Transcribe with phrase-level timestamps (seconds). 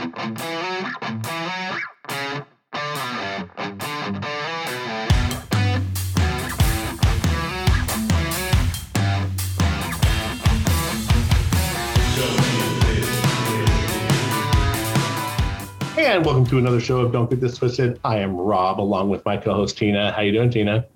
[0.00, 0.08] And
[16.24, 18.00] welcome to another show of Don't Get This Twisted.
[18.02, 20.12] I am Robb, along with my co-host Tina.
[20.12, 20.86] How you doing, Tina?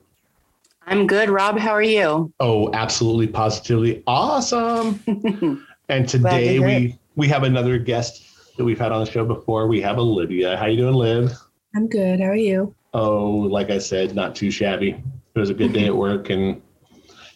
[0.86, 1.58] I'm good, Robb.
[1.58, 2.32] How are you?
[2.40, 4.98] Oh, absolutely, positively awesome.
[5.90, 9.66] and today we we have another guest that we've had on the show before.
[9.66, 10.56] We have Olivia.
[10.56, 11.32] How you doing, Liv?
[11.74, 12.20] I'm good.
[12.20, 12.74] How are you?
[12.92, 14.90] Oh, like I said, not too shabby.
[15.34, 16.62] It was a good day at work, and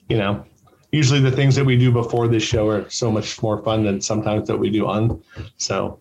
[0.09, 0.45] you know,
[0.93, 4.01] usually the things that we do before this show are so much more fun than
[4.01, 5.23] sometimes that we do on.
[5.57, 5.99] So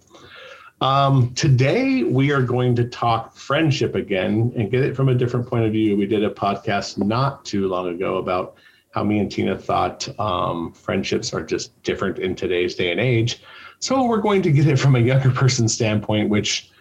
[0.81, 5.47] um, today, we are going to talk friendship again and get it from a different
[5.47, 5.97] point of view.
[5.97, 8.57] We did a podcast not too long ago about
[8.91, 13.41] how me and Tina thought um, friendships are just different in today's day and age.
[13.79, 16.71] So, we're going to get it from a younger person's standpoint, which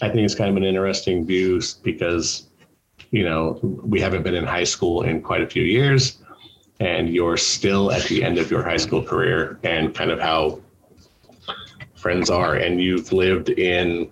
[0.00, 2.46] I think is kind of an interesting view because,
[3.10, 6.18] you know, we haven't been in high school in quite a few years
[6.82, 10.60] and you're still at the end of your high school career and kind of how
[11.94, 14.10] friends are, and you've lived in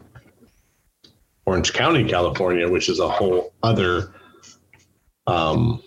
[1.46, 4.14] Orange County, California, which is a whole other
[5.26, 5.82] um,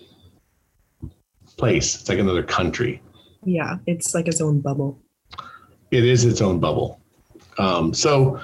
[1.56, 1.96] place.
[1.96, 3.02] It's like another country.
[3.46, 5.02] Yeah, it's like its own bubble.
[5.94, 7.00] It is its own bubble.
[7.60, 8.42] Um, so,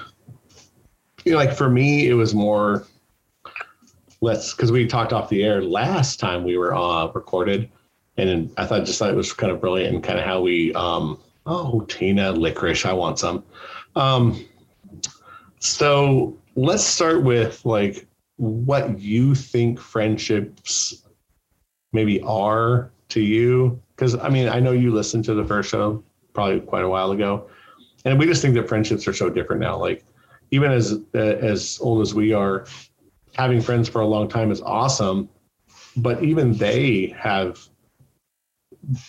[1.24, 2.86] you know, like for me, it was more
[4.20, 7.68] let's because we talked off the air last time we were uh, recorded,
[8.16, 10.72] and I thought just thought it was kind of brilliant and kind of how we
[10.74, 12.84] um, Oh, Tina, licorice.
[12.84, 13.42] I want some.
[13.96, 14.44] Um,
[15.58, 21.02] so let's start with like what you think friendships
[21.92, 23.82] maybe are to you.
[23.96, 27.10] Because I mean, I know you listened to the first show probably quite a while
[27.12, 27.48] ago,
[28.04, 29.76] and we just think that friendships are so different now.
[29.76, 30.04] Like
[30.50, 32.66] even as as old as we are,
[33.34, 35.28] having friends for a long time is awesome,
[35.96, 37.60] but even they have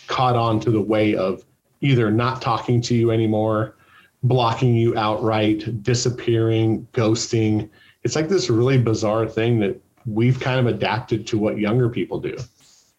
[0.07, 1.43] caught on to the way of
[1.81, 3.75] either not talking to you anymore,
[4.23, 7.69] blocking you outright, disappearing, ghosting.
[8.03, 12.19] It's like this really bizarre thing that we've kind of adapted to what younger people
[12.19, 12.37] do.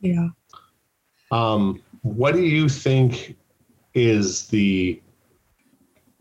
[0.00, 0.28] Yeah.
[1.31, 3.37] Um, what do you think
[3.94, 5.00] is the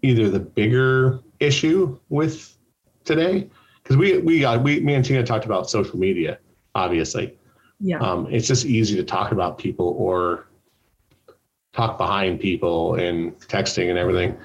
[0.01, 2.57] either the bigger issue with
[3.03, 3.49] today?
[3.83, 6.39] Because we we got we me and Tina talked about social media,
[6.75, 7.37] obviously.
[7.79, 7.99] Yeah.
[7.99, 10.47] Um, it's just easy to talk about people or
[11.73, 14.38] talk behind people and texting and everything.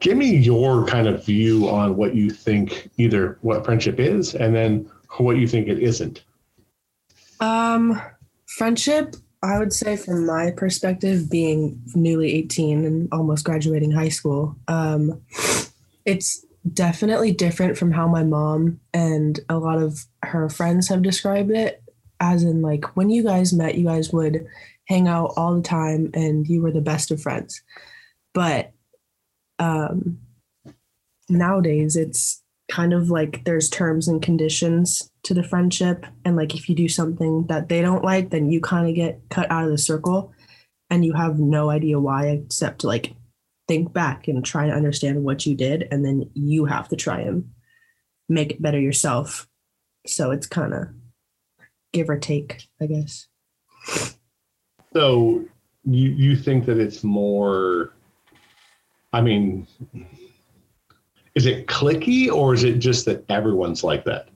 [0.00, 4.54] Give me your kind of view on what you think either what friendship is and
[4.54, 6.24] then what you think it isn't.
[7.40, 8.00] Um,
[8.46, 14.56] friendship, I would say from my perspective, being newly 18 and almost graduating high school,
[14.66, 15.22] um,
[16.04, 21.50] it's definitely different from how my mom and a lot of her friends have described
[21.50, 21.82] it.
[22.20, 24.44] As in, like, when you guys met, you guys would
[24.86, 27.62] hang out all the time and you were the best of friends.
[28.34, 28.72] But
[29.60, 30.18] um,
[31.28, 36.06] nowadays, it's kind of like there's terms and conditions to the friendship.
[36.24, 39.20] And like if you do something that they don't like, then you kind of get
[39.28, 40.32] cut out of the circle
[40.88, 43.14] and you have no idea why except to like
[43.68, 45.86] think back and try to understand what you did.
[45.90, 47.50] And then you have to try and
[48.28, 49.46] make it better yourself.
[50.06, 50.88] So it's kind of
[51.92, 53.26] give or take, I guess.
[54.94, 55.44] So
[55.84, 57.92] you you think that it's more
[59.12, 59.66] I mean
[61.34, 64.30] is it clicky or is it just that everyone's like that?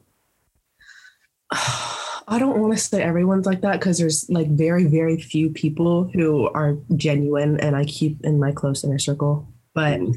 [1.52, 6.04] I don't want to say everyone's like that because there's like very, very few people
[6.14, 9.46] who are genuine and I keep in my close inner circle.
[9.74, 10.12] But mm-hmm.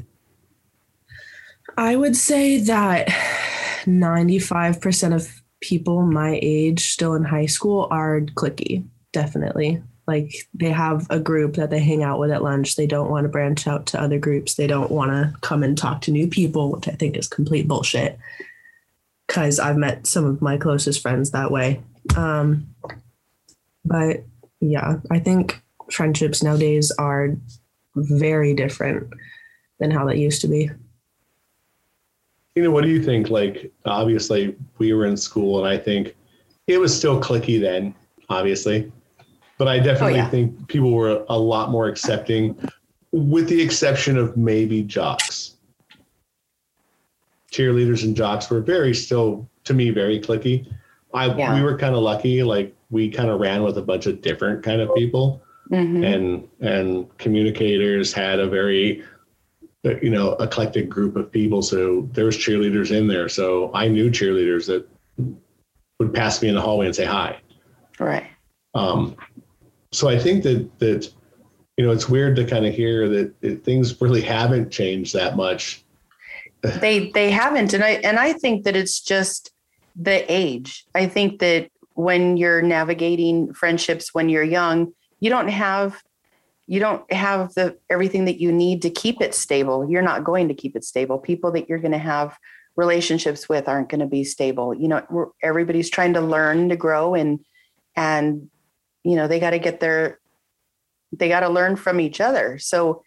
[1.76, 3.08] I would say that
[3.84, 9.82] 95% of people my age still in high school are clicky, definitely.
[10.06, 12.76] Like they have a group that they hang out with at lunch.
[12.76, 14.54] They don't want to branch out to other groups.
[14.54, 17.66] They don't want to come and talk to new people, which I think is complete
[17.66, 18.18] bullshit.
[19.26, 21.82] Because I've met some of my closest friends that way.
[22.16, 22.68] Um,
[23.84, 24.24] but
[24.60, 27.36] yeah, I think friendships nowadays are
[27.94, 29.08] very different
[29.78, 30.70] than how they used to be.
[32.54, 33.28] You know, what do you think?
[33.28, 36.16] Like, obviously, we were in school, and I think
[36.66, 37.94] it was still clicky then,
[38.30, 38.90] obviously.
[39.58, 40.30] But I definitely oh, yeah.
[40.30, 42.56] think people were a lot more accepting,
[43.12, 45.45] with the exception of maybe jocks.
[47.56, 50.70] Cheerleaders and jocks were very still, to me, very clicky.
[51.14, 51.54] I yeah.
[51.54, 54.62] we were kind of lucky, like we kind of ran with a bunch of different
[54.62, 56.04] kind of people, mm-hmm.
[56.04, 59.02] and and communicators had a very
[60.02, 61.62] you know eclectic group of people.
[61.62, 63.28] So there was cheerleaders in there.
[63.28, 64.86] So I knew cheerleaders that
[65.98, 67.40] would pass me in the hallway and say hi.
[67.98, 68.26] Right.
[68.74, 69.16] Um,
[69.92, 71.10] so I think that that
[71.78, 75.36] you know it's weird to kind of hear that, that things really haven't changed that
[75.36, 75.84] much.
[76.80, 79.50] They they haven't, and I and I think that it's just
[79.94, 80.84] the age.
[80.94, 86.02] I think that when you're navigating friendships when you're young, you don't have
[86.66, 89.88] you don't have the everything that you need to keep it stable.
[89.88, 91.18] You're not going to keep it stable.
[91.18, 92.36] People that you're going to have
[92.76, 94.74] relationships with aren't going to be stable.
[94.74, 97.40] You know, everybody's trying to learn to grow and
[97.94, 98.50] and
[99.04, 100.18] you know, they got to get their
[101.12, 102.58] they got to learn from each other.
[102.58, 103.02] So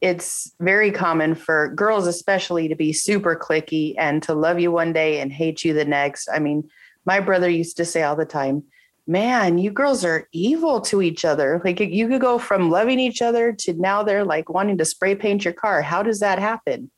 [0.00, 4.92] it's very common for girls especially to be super clicky and to love you one
[4.92, 6.28] day and hate you the next.
[6.32, 6.68] I mean,
[7.04, 8.62] my brother used to say all the time,
[9.06, 11.60] man, you girls are evil to each other.
[11.64, 15.14] Like you could go from loving each other to now they're like wanting to spray
[15.14, 15.82] paint your car.
[15.82, 16.90] How does that happen?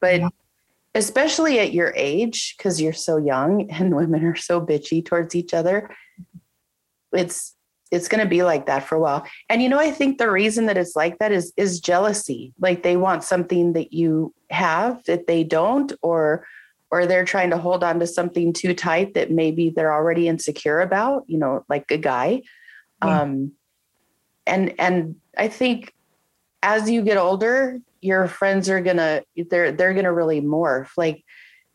[0.00, 0.28] But yeah.
[0.94, 5.52] especially at your age, because you're so young and women are so bitchy towards each
[5.52, 5.90] other,
[7.12, 7.55] it's
[7.90, 9.26] it's going to be like that for a while.
[9.48, 12.52] And you know, I think the reason that it's like that is is jealousy.
[12.58, 16.46] Like they want something that you have that they don't, or
[16.90, 20.80] or they're trying to hold on to something too tight that maybe they're already insecure
[20.80, 22.42] about, you know, like a guy.
[23.04, 23.22] Yeah.
[23.22, 23.52] Um,
[24.46, 25.92] and and I think
[26.62, 30.90] as you get older, your friends are gonna they're they're gonna really morph.
[30.96, 31.24] Like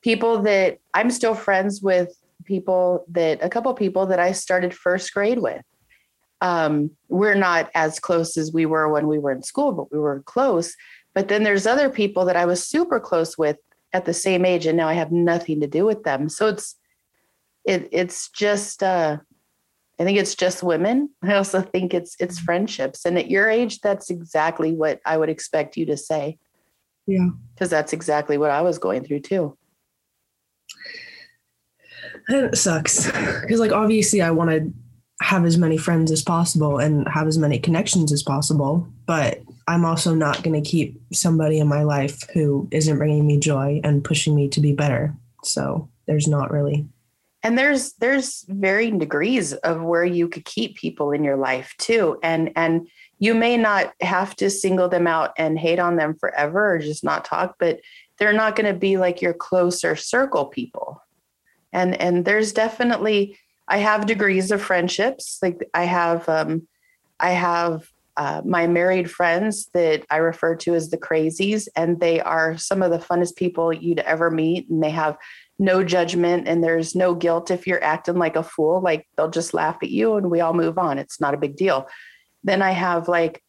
[0.02, 2.14] people that I'm still friends with
[2.46, 5.62] people that a couple people that I started first grade with.
[6.42, 10.00] Um, we're not as close as we were when we were in school, but we
[10.00, 10.76] were close.
[11.14, 13.58] But then there's other people that I was super close with
[13.94, 16.30] at the same age and now I have nothing to do with them.
[16.30, 16.76] So it's
[17.66, 19.18] it it's just uh
[20.00, 21.10] I think it's just women.
[21.24, 22.46] I also think it's it's mm-hmm.
[22.46, 23.06] friendships.
[23.06, 26.38] And at your age, that's exactly what I would expect you to say.
[27.08, 27.30] Yeah.
[27.54, 29.58] Because that's exactly what I was going through too.
[32.28, 33.06] And it sucks.
[33.06, 34.74] Because like obviously I want to
[35.22, 38.88] have as many friends as possible and have as many connections as possible.
[39.06, 43.38] But I'm also not going to keep somebody in my life who isn't bringing me
[43.38, 45.16] joy and pushing me to be better.
[45.44, 46.88] So there's not really.
[47.44, 52.20] And there's there's varying degrees of where you could keep people in your life too.
[52.22, 52.88] And and
[53.20, 57.04] you may not have to single them out and hate on them forever or just
[57.04, 57.80] not talk, but
[58.18, 61.02] they're not going to be like your closer circle people.
[61.74, 63.38] And and there's definitely
[63.72, 65.40] I have degrees of friendships.
[65.42, 66.68] Like I have um
[67.20, 67.88] I have
[68.18, 72.82] uh, my married friends that I refer to as the crazies, and they are some
[72.84, 74.70] of the funnest people you'd ever meet.
[74.70, 75.18] And they have
[75.58, 78.82] no judgment and there's no guilt if you're acting like a fool.
[78.82, 81.00] Like they'll just laugh at you and we all move on.
[81.00, 81.88] It's not a big deal.
[82.44, 83.42] Then I have like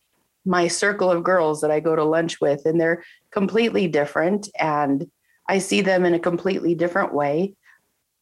[0.45, 3.03] my circle of girls that I go to lunch with, and they're
[3.33, 4.49] completely different.
[4.57, 5.11] And
[5.49, 7.57] I see them in a completely different way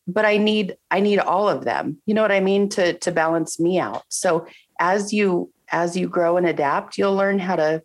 [0.06, 2.00] but i need i need all of them.
[2.06, 2.68] You know what i mean?
[2.70, 4.02] To to balance me out.
[4.08, 4.46] So
[4.78, 7.82] as you as you grow and adapt, you'll learn how to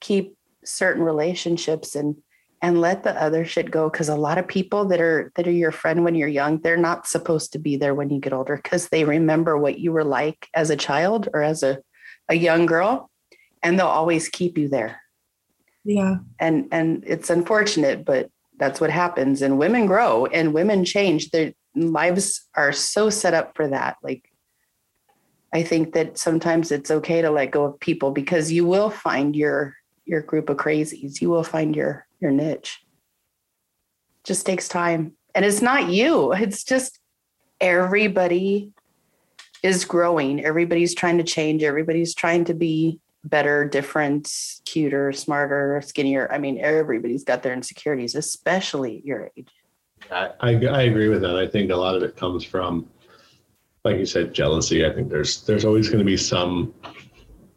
[0.00, 2.16] keep certain relationships and
[2.60, 3.90] and let the other shit go.
[3.90, 6.76] Because a lot of people that are that are your friend when you're young they're
[6.76, 10.04] not supposed to be there when you get older because they remember what you were
[10.04, 11.78] like as a child or as a,
[12.28, 13.10] a young girl
[13.62, 15.00] and they'll always keep you there.
[15.84, 16.16] Yeah.
[16.38, 18.30] And and it's unfortunate but
[18.62, 23.56] that's what happens and women grow and women change their lives are so set up
[23.56, 24.32] for that like
[25.52, 29.36] I think that sometimes it's okay to let go of people because you will find
[29.36, 31.20] your your group of crazies.
[31.20, 32.80] You will find your your niche.
[34.24, 35.12] Just takes time.
[35.34, 36.32] And it's not you.
[36.32, 36.98] It's just
[37.60, 38.72] everybody
[39.62, 40.44] is growing.
[40.44, 41.62] Everybody's trying to change.
[41.62, 44.32] Everybody's trying to be better, different,
[44.64, 46.30] cuter, smarter, skinnier.
[46.32, 49.50] I mean, everybody's got their insecurities, especially your age.
[50.10, 51.36] I, I, I agree with that.
[51.36, 52.88] I think a lot of it comes from
[53.84, 54.86] like you said, jealousy.
[54.86, 56.74] I think there's there's always going to be some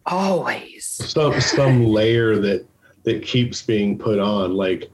[0.06, 2.68] always some some layer that
[3.04, 4.56] that keeps being put on.
[4.56, 4.90] Like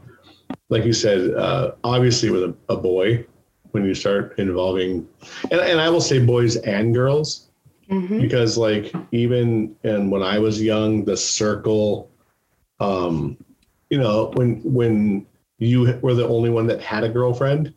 [0.70, 3.26] like you said, uh, obviously with a, a boy,
[3.72, 5.08] when you start involving,
[5.50, 7.51] and, and I will say boys and girls,
[7.92, 8.22] mm-hmm.
[8.22, 12.10] because like even and when I was young, the circle,
[12.80, 13.38] um,
[13.90, 15.28] you know, when when
[15.60, 17.74] you were the only one that had a girlfriend,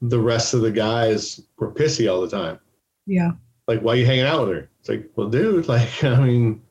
[0.00, 2.58] the rest of the guys were pissy all the time.
[3.06, 3.32] Yeah.
[3.68, 4.70] Like, why are you hanging out with her?
[4.80, 6.62] It's like, well, dude, like, I mean,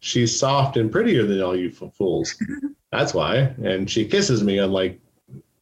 [0.00, 2.34] she's soft and prettier than all you fools.
[2.92, 3.54] That's why.
[3.62, 4.58] And she kisses me.
[4.58, 5.00] I'm like,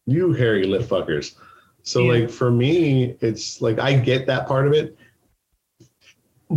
[0.05, 1.35] you hairy lip fuckers.
[1.83, 2.11] So, yeah.
[2.11, 4.97] like, for me, it's like I get that part of it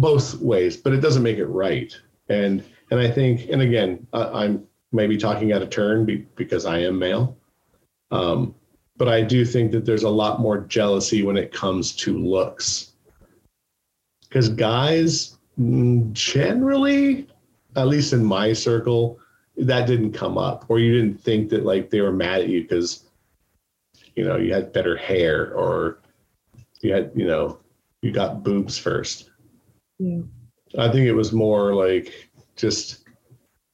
[0.01, 1.93] both ways, but it doesn't make it right.
[2.29, 6.67] And and I think, and again, I, I'm maybe talking out of turn be, because
[6.67, 7.37] I am male.
[8.11, 8.55] Um,
[8.97, 12.93] but I do think that there's a lot more jealousy when it comes to looks.
[14.29, 17.27] Because guys mm, generally,
[17.77, 19.19] at least in my circle,
[19.57, 22.63] that didn't come up, or you didn't think that like they were mad at you
[22.63, 23.05] because
[24.17, 26.01] you know you had better hair or
[26.81, 27.59] you had you know
[28.03, 29.31] you got boobs first.
[29.99, 30.21] Yeah.
[30.79, 33.05] I think it was more like just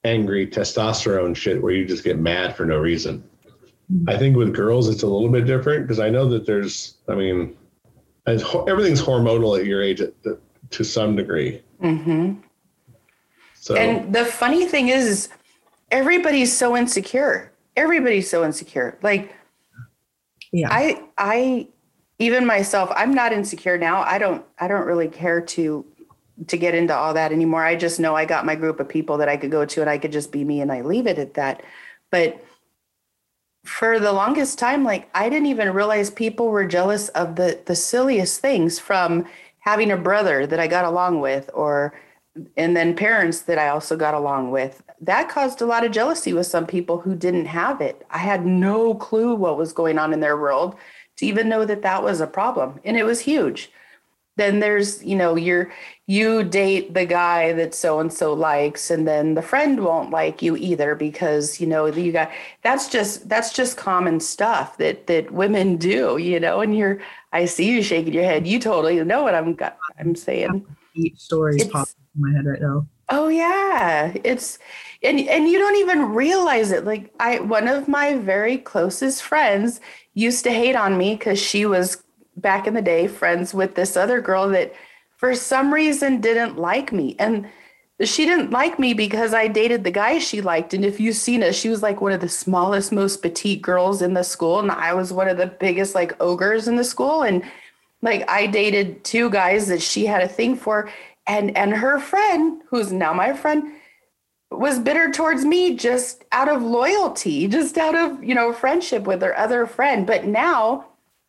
[0.04, 3.24] angry testosterone shit where you just get mad for no reason.
[4.06, 7.14] I think with girls it's a little bit different because I know that there's, I
[7.16, 7.56] mean,
[8.26, 10.12] as ho- everything's hormonal at your age at,
[10.70, 11.62] to some degree.
[11.80, 12.34] hmm
[13.54, 15.28] So And the funny thing is, is
[15.90, 17.52] everybody's so insecure.
[17.76, 18.96] Everybody's so insecure.
[19.02, 19.34] Like
[20.52, 20.68] Yeah.
[20.70, 21.68] I I
[22.20, 24.02] even myself, I'm not insecure now.
[24.02, 25.84] I don't I don't really care to
[26.46, 27.64] to get into all that anymore.
[27.64, 29.90] I just know I got my group of people that I could go to and
[29.90, 31.62] I could just be me and I leave it at that.
[32.10, 32.44] But
[33.64, 37.76] for the longest time like I didn't even realize people were jealous of the the
[37.76, 39.26] silliest things from
[39.58, 41.94] having a brother that I got along with or
[42.56, 44.82] and then parents that I also got along with.
[45.00, 48.06] That caused a lot of jealousy with some people who didn't have it.
[48.10, 50.76] I had no clue what was going on in their world
[51.16, 53.70] to even know that that was a problem, and it was huge.
[54.40, 55.70] Then there's, you know, you're
[56.06, 60.40] you date the guy that so and so likes, and then the friend won't like
[60.40, 62.30] you either because you know you got
[62.62, 66.62] that's just that's just common stuff that that women do, you know.
[66.62, 67.00] And you're,
[67.32, 68.46] I see you shaking your head.
[68.46, 69.56] You totally know what I'm
[69.98, 70.66] I'm saying.
[71.16, 72.86] Stories It's- pop in my head right now.
[73.12, 74.58] Oh yeah, it's
[75.02, 76.84] and and you don't even realize it.
[76.84, 79.80] Like I one of my very closest friends
[80.14, 82.02] used to hate on me cuz she was
[82.40, 84.72] back in the day friends with this other girl that
[85.16, 87.16] for some reason didn't like me.
[87.18, 87.46] And
[88.02, 90.72] she didn't like me because I dated the guy she liked.
[90.72, 94.00] And if you've seen us, she was like one of the smallest, most petite girls
[94.00, 94.58] in the school.
[94.58, 97.22] And I was one of the biggest like ogres in the school.
[97.22, 97.42] And
[98.02, 100.90] like I dated two guys that she had a thing for
[101.26, 103.72] and and her friend who's now my friend
[104.50, 109.22] was bitter towards me just out of loyalty just out of you know friendship with
[109.22, 110.86] her other friend but now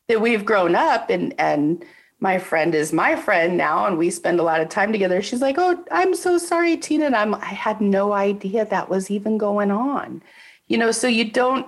[0.07, 1.83] that we've grown up and and
[2.19, 5.21] my friend is my friend now and we spend a lot of time together.
[5.21, 7.05] She's like oh i'm so sorry tina.
[7.05, 10.21] And i'm i had no idea that was even going on.
[10.67, 11.67] You know so you don't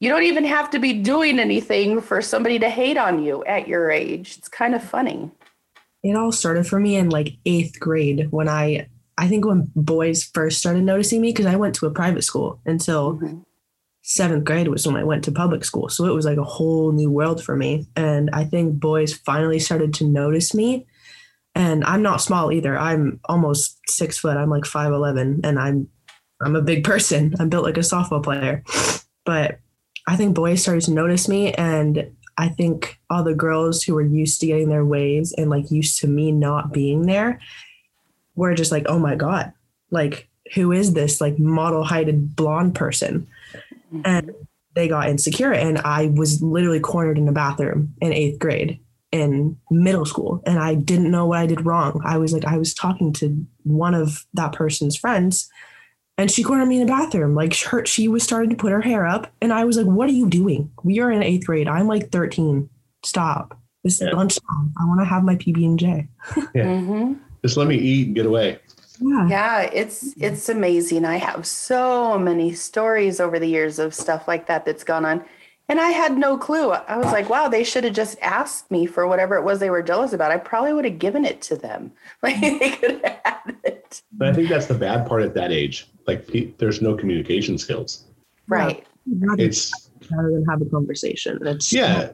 [0.00, 3.68] you don't even have to be doing anything for somebody to hate on you at
[3.68, 4.36] your age.
[4.36, 5.30] It's kind of funny.
[6.02, 10.22] It all started for me in like eighth grade when I, I think when boys
[10.24, 13.44] first started noticing me because I went to a private school until Mhm.
[14.06, 15.88] Seventh grade was when I went to public school.
[15.88, 17.86] So it was like a whole new world for me.
[17.96, 20.86] And I think boys finally started to notice me.
[21.54, 22.76] And I'm not small either.
[22.76, 24.36] I'm almost six foot.
[24.36, 25.88] I'm like 5'11 and I'm
[26.42, 27.34] I'm a big person.
[27.38, 28.62] I'm built like a softball player.
[29.24, 29.60] But
[30.06, 34.04] I think boys started to notice me and I think all the girls who were
[34.04, 37.40] used to getting their ways and like used to me not being there
[38.34, 39.54] were just like, oh my God,
[39.90, 43.26] like who is this like model heighted blonde person?
[44.04, 44.30] And
[44.74, 48.80] they got insecure and i was literally cornered in a bathroom in eighth grade
[49.12, 52.00] in middle school and i didn't know what i did wrong.
[52.04, 55.48] I was like i was talking to one of that person's friends
[56.18, 57.34] and she cornered me in the bathroom.
[57.34, 60.08] Like her, she was starting to put her hair up and i was like what
[60.08, 60.70] are you doing?
[60.82, 61.68] We are in eighth grade.
[61.68, 62.68] I'm like 13
[63.04, 63.58] stop.
[63.84, 64.08] This Yeah.
[64.08, 64.72] is lunchtime.
[64.80, 66.08] I want to have my pb&j
[66.54, 66.64] Yeah.
[66.64, 67.18] Mhm.
[67.44, 68.58] just let me eat and get away.
[69.00, 71.04] Yeah Yeah, it's it's amazing.
[71.04, 75.24] I have so many stories over the years of stuff like that that's gone on.
[75.68, 76.72] And I had no clue.
[76.72, 79.70] I was like, wow, they should have just asked me for whatever it was they
[79.70, 80.30] were jealous about.
[80.30, 81.92] I probably would have given it to them.
[82.22, 82.58] Like mm.
[82.58, 84.02] they could have had it.
[84.12, 85.88] But I think that's the bad part at that age.
[86.06, 86.26] Like
[86.58, 88.04] there's no communication skills.
[88.46, 88.86] Right.
[89.38, 92.12] It's rather than have a conversation it's yeah.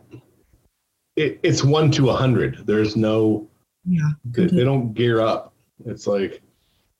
[1.17, 2.67] It, it's one to a hundred.
[2.67, 3.49] There's no
[3.85, 4.65] yeah they, they mm-hmm.
[4.65, 5.55] don't gear up.
[5.87, 6.43] It's like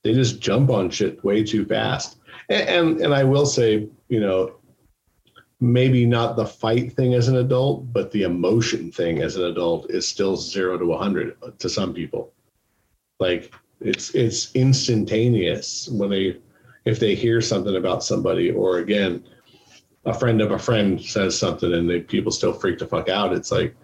[0.03, 2.19] they just jump on shit way too fast.
[2.49, 4.57] And, and and I will say, you know,
[5.61, 9.91] maybe not the fight thing as an adult, but the emotion thing as an adult
[9.91, 12.33] is still zero to a hundred to some people.
[13.19, 16.39] Like it's it's instantaneous when they
[16.85, 19.25] if they hear something about somebody or again
[20.07, 23.35] a friend of a friend says something and they people still freak the fuck out.
[23.35, 23.75] It's like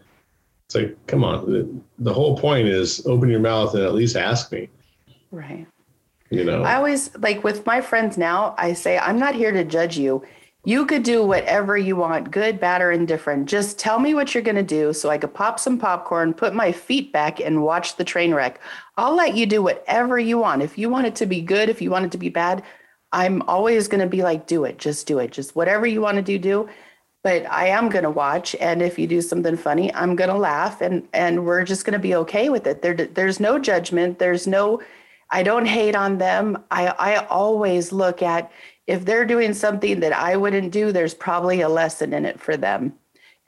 [0.67, 1.51] it's like, come on.
[1.51, 4.69] The, the whole point is open your mouth and at least ask me.
[5.31, 5.67] Right.
[6.31, 9.65] You know, I always like with my friends now, I say, I'm not here to
[9.65, 10.25] judge you.
[10.65, 13.49] You could do whatever you want, good, bad, or indifferent.
[13.49, 16.55] Just tell me what you're going to do so I could pop some popcorn, put
[16.55, 18.61] my feet back, and watch the train wreck.
[18.97, 20.63] I'll let you do whatever you want.
[20.63, 22.65] If you want it to be good, if you want it to be bad,
[23.13, 26.17] I'm always going to be like, do it, just do it, just whatever you want
[26.17, 26.69] to do, do.
[27.23, 30.37] But I am going to watch, and if you do something funny, I'm going to
[30.37, 32.83] laugh, and and we're just going to be okay with it.
[32.83, 34.19] There, there's no judgment.
[34.19, 34.81] There's no,
[35.31, 36.65] I don't hate on them.
[36.71, 38.51] I I always look at
[38.87, 40.93] if they're doing something that I wouldn't do.
[40.93, 42.95] There's probably a lesson in it for them.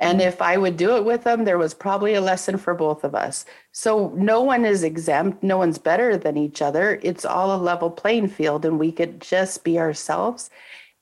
[0.01, 0.29] And mm-hmm.
[0.29, 3.15] if I would do it with them, there was probably a lesson for both of
[3.15, 3.45] us.
[3.73, 5.43] So no one is exempt.
[5.43, 7.01] No one's better than each other.
[7.03, 10.51] It's all a level playing field, and we could just be ourselves.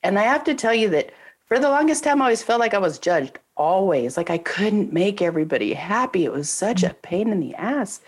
[0.02, 1.10] And I have to tell you that
[1.46, 4.16] for the longest time, I always felt like I was judged, always.
[4.16, 6.24] Like I couldn't make everybody happy.
[6.24, 7.00] It was such a mm-hmm.
[7.02, 8.00] pain in the ass.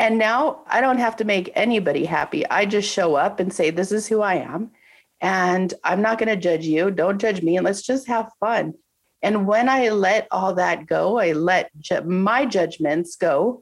[0.00, 2.44] And now I don't have to make anybody happy.
[2.48, 4.72] I just show up and say, This is who I am.
[5.20, 6.90] And I'm not going to judge you.
[6.90, 7.56] Don't judge me.
[7.56, 8.74] And let's just have fun
[9.22, 13.60] and when I let all that go, I let ju- my judgments go,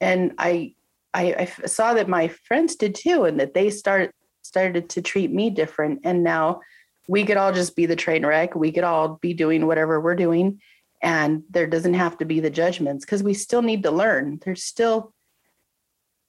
[0.00, 0.74] and I,
[1.12, 5.32] I, I saw that my friends did too, and that they start started to treat
[5.32, 6.00] me different.
[6.04, 6.60] And now
[7.08, 8.54] we could all just be the train wreck.
[8.54, 10.60] We could all be doing whatever we're doing,
[11.02, 14.40] and there doesn't have to be the judgments because we still need to learn.
[14.44, 15.12] There's still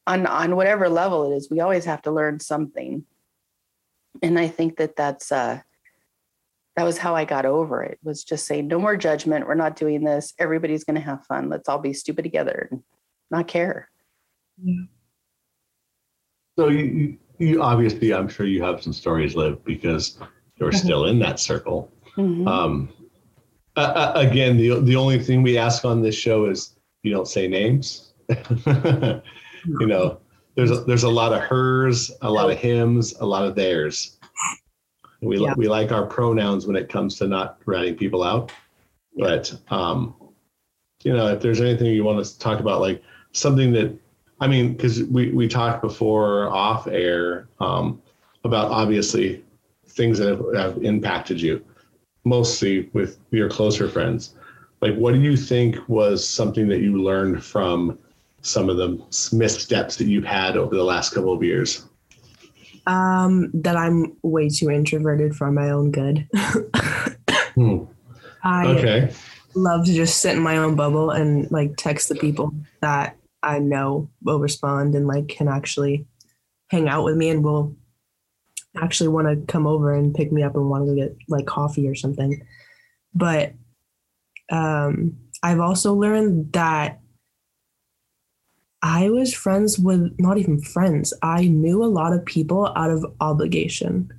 [0.07, 3.05] on on whatever level it is, we always have to learn something.
[4.23, 5.59] And I think that that's uh,
[6.75, 9.47] that was how I got over it was just saying, no more judgment.
[9.47, 10.33] We're not doing this.
[10.39, 11.49] Everybody's going to have fun.
[11.49, 12.83] Let's all be stupid together and
[13.29, 13.89] not care.
[14.63, 14.83] Yeah.
[16.57, 20.19] So you, you obviously, I'm sure you have some stories lived because
[20.55, 20.77] you're mm-hmm.
[20.77, 21.91] still in that circle.
[22.15, 22.47] Mm-hmm.
[22.47, 22.89] Um,
[23.75, 27.47] uh, again, the the only thing we ask on this show is you don't say
[27.47, 28.13] names.
[29.79, 30.19] you know,
[30.55, 34.17] there's a, there's a lot of hers, a lot of hims, a lot of theirs.
[35.21, 35.53] We, yeah.
[35.57, 38.51] we like our pronouns when it comes to not writing people out.
[39.15, 40.15] But, um,
[41.03, 43.97] you know, if there's anything you want to talk about, like something that,
[44.39, 48.01] I mean, because we, we talked before off air um,
[48.43, 49.43] about obviously
[49.89, 51.63] things that have, have impacted you,
[52.23, 54.35] mostly with your closer friends.
[54.81, 57.97] Like, what do you think was something that you learned from
[58.47, 58.97] some of the
[59.35, 61.85] missteps that you've had over the last couple of years?
[62.85, 66.27] Um, that I'm way too introverted for my own good.
[67.55, 67.83] hmm.
[68.43, 69.13] I okay.
[69.55, 73.59] love to just sit in my own bubble and like text the people that I
[73.59, 76.05] know will respond and like can actually
[76.69, 77.75] hang out with me and will
[78.81, 81.45] actually want to come over and pick me up and want to go get like
[81.45, 82.45] coffee or something.
[83.13, 83.53] But
[84.49, 86.99] um, I've also learned that
[88.81, 91.13] I was friends with not even friends.
[91.21, 94.11] I knew a lot of people out of obligation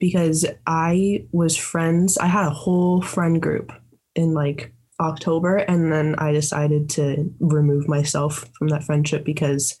[0.00, 2.18] because I was friends.
[2.18, 3.72] I had a whole friend group
[4.16, 9.78] in like October, and then I decided to remove myself from that friendship because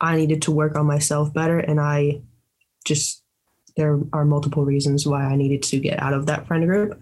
[0.00, 1.58] I needed to work on myself better.
[1.58, 2.22] And I
[2.84, 3.22] just,
[3.76, 7.00] there are multiple reasons why I needed to get out of that friend group.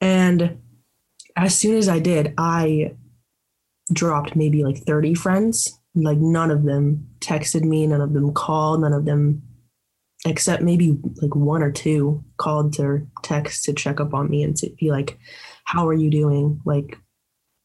[0.00, 0.58] And
[1.36, 2.94] as soon as I did, I
[3.92, 5.78] dropped maybe like 30 friends.
[5.94, 9.42] Like none of them texted me, none of them called, none of them,
[10.26, 14.56] except maybe like one or two called to text to check up on me and
[14.56, 15.18] to be like,
[15.64, 16.60] how are you doing?
[16.64, 16.98] Like,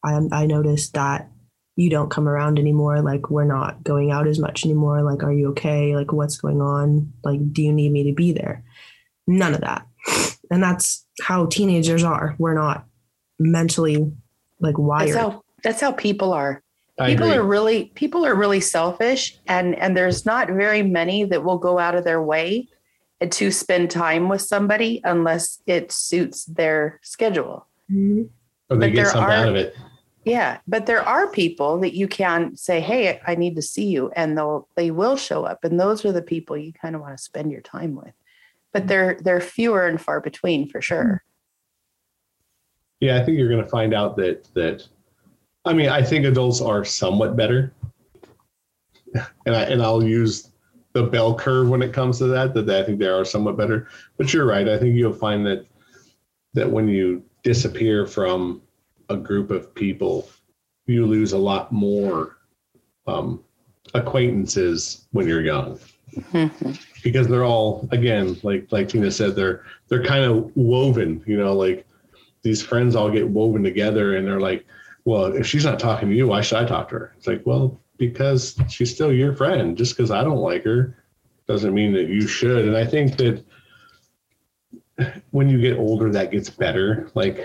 [0.03, 1.29] I, I noticed that
[1.75, 3.01] you don't come around anymore.
[3.01, 5.01] Like, we're not going out as much anymore.
[5.01, 5.95] Like, are you okay?
[5.95, 7.13] Like, what's going on?
[7.23, 8.63] Like, do you need me to be there?
[9.27, 9.87] None of that.
[10.51, 12.35] And that's how teenagers are.
[12.37, 12.85] We're not
[13.37, 14.11] mentally
[14.59, 15.15] like wired.
[15.15, 16.63] How that's how people are.
[16.99, 17.37] I people agree.
[17.37, 21.79] are really people are really selfish and and there's not very many that will go
[21.79, 22.67] out of their way
[23.27, 27.67] to spend time with somebody unless it suits their schedule.
[27.91, 28.23] Mm-hmm.
[28.69, 29.75] Or they but get something are, out of it.
[30.25, 34.11] Yeah, but there are people that you can say, "Hey, I need to see you,"
[34.15, 37.17] and they'll they will show up, and those are the people you kind of want
[37.17, 38.13] to spend your time with.
[38.71, 41.23] But they're they're fewer and far between for sure.
[42.99, 44.87] Yeah, I think you're going to find out that that
[45.69, 47.71] I mean, I think adults are somewhat better,
[49.45, 50.49] and I and I'll use
[50.93, 52.55] the bell curve when it comes to that.
[52.55, 53.87] That I think they are somewhat better.
[54.17, 54.67] But you're right.
[54.67, 55.67] I think you'll find that
[56.55, 58.63] that when you disappear from
[59.09, 60.27] a group of people,
[60.87, 62.37] you lose a lot more
[63.05, 63.43] um,
[63.93, 65.79] acquaintances when you're young.
[66.15, 66.71] Mm-hmm.
[67.03, 71.53] Because they're all again, like like Tina said, they're they're kind of woven, you know,
[71.53, 71.85] like
[72.41, 74.65] these friends all get woven together and they're like,
[75.09, 77.13] well, if she's not talking to you, why should I talk to her?
[77.17, 79.75] It's like, well, because she's still your friend.
[79.75, 81.03] Just because I don't like her
[81.47, 82.65] doesn't mean that you should.
[82.65, 83.43] And I think that
[85.31, 87.09] when you get older, that gets better.
[87.15, 87.39] Like,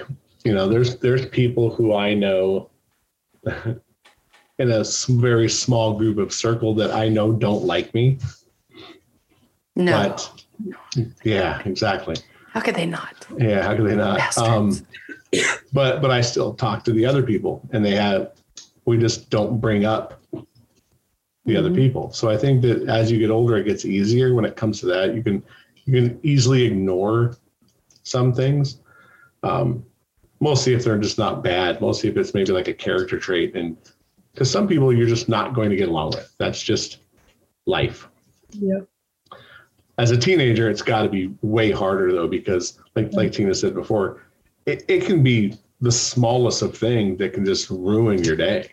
[0.45, 2.69] you know, there's there's people who I know
[3.47, 8.19] in a very small group of circle that I know don't like me.
[9.75, 9.91] No.
[10.11, 10.45] But
[11.25, 12.17] yeah, exactly.
[12.51, 13.27] How could they not?
[13.39, 14.37] Yeah, how could they not?
[14.37, 14.83] Um, Bastards.
[15.73, 18.33] But but I still talk to the other people, and they have.
[18.87, 20.21] We just don't bring up
[21.47, 21.77] the other Mhm.
[21.77, 22.11] people.
[22.13, 24.87] So I think that as you get older, it gets easier when it comes to
[24.87, 25.15] that.
[25.15, 25.43] You can
[25.87, 27.37] you can easily ignore
[28.03, 28.81] some things.
[29.43, 29.85] Um,
[30.41, 31.81] mostly if they're just not bad.
[31.81, 33.77] Mostly if it's maybe like a character trait, and
[34.33, 36.35] because some people you're just not going to get along with.
[36.39, 36.99] That's just
[37.67, 38.09] life
[38.53, 38.87] Yep.
[39.99, 43.75] as a teenager, it's got to be way harder though, because like like Tina said
[43.75, 44.23] before,
[44.67, 48.71] it, it can be the smallest of thing that can just ruin your day.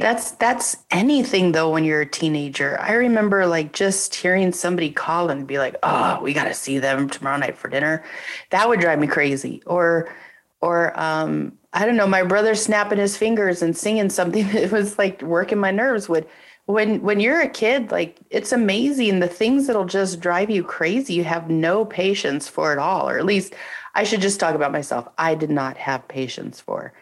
[0.00, 2.78] That's that's anything though when you're a teenager.
[2.80, 6.78] I remember like just hearing somebody call and be like, "Oh, we got to see
[6.78, 8.04] them tomorrow night for dinner."
[8.50, 9.62] That would drive me crazy.
[9.66, 10.14] Or
[10.60, 14.98] or um I don't know, my brother snapping his fingers and singing something that was
[14.98, 16.26] like working my nerves would
[16.72, 21.14] when when you're a kid, like it's amazing the things that'll just drive you crazy.
[21.14, 23.54] You have no patience for it all, or at least
[23.94, 25.08] I should just talk about myself.
[25.18, 26.92] I did not have patience for.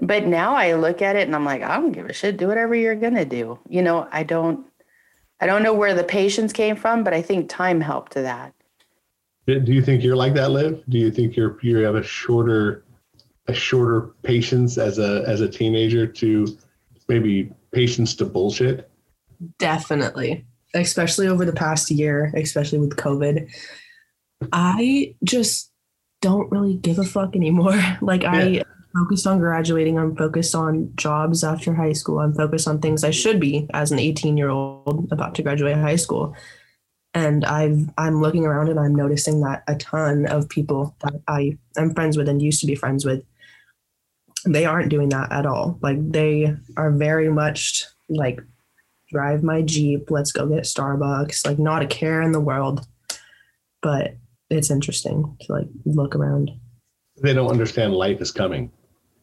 [0.00, 2.36] But now I look at it and I'm like, I don't give a shit.
[2.36, 3.58] Do whatever you're gonna do.
[3.68, 4.66] You know, I don't
[5.40, 8.54] I don't know where the patience came from, but I think time helped to that.
[9.46, 10.82] Do you think you're like that, Liv?
[10.88, 12.84] Do you think you're you have a shorter
[13.46, 16.58] a shorter patience as a as a teenager to
[17.08, 18.90] maybe patience to bullshit?
[19.58, 20.46] Definitely.
[20.74, 23.48] Especially over the past year, especially with COVID.
[24.52, 25.70] I just
[26.20, 27.80] don't really give a fuck anymore.
[28.00, 28.62] Like I Yeah.
[28.94, 33.10] focused on graduating, I'm focused on jobs after high school, I'm focused on things I
[33.10, 36.34] should be as an 18 year old about to graduate high school.
[37.12, 41.58] And I've I'm looking around and I'm noticing that a ton of people that I
[41.76, 43.22] am friends with and used to be friends with,
[44.44, 45.78] they aren't doing that at all.
[45.80, 48.40] Like they are very much like
[49.14, 52.86] drive my Jeep, let's go get Starbucks, like not a care in the world.
[53.80, 54.16] But
[54.50, 56.50] it's interesting to like look around.
[57.22, 58.72] They don't understand life is coming.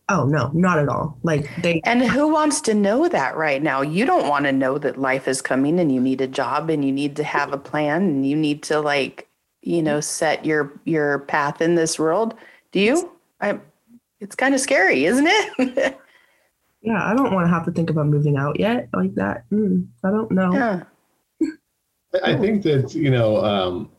[0.08, 1.18] Oh no, not at all.
[1.24, 3.82] Like they And who wants to know that right now?
[3.82, 6.84] You don't want to know that life is coming and you need a job and
[6.86, 9.28] you need to have a plan and you need to like,
[9.62, 12.34] you know, set your your path in this world.
[12.72, 13.12] Do you?
[13.42, 13.60] I
[14.20, 16.00] it's kind of scary, isn't it?
[16.82, 19.44] yeah, I don't want to have to think about moving out yet like that.
[19.52, 20.54] Mm, I don't know.
[20.54, 20.84] yeah.
[22.14, 23.90] I- I think that you know, um,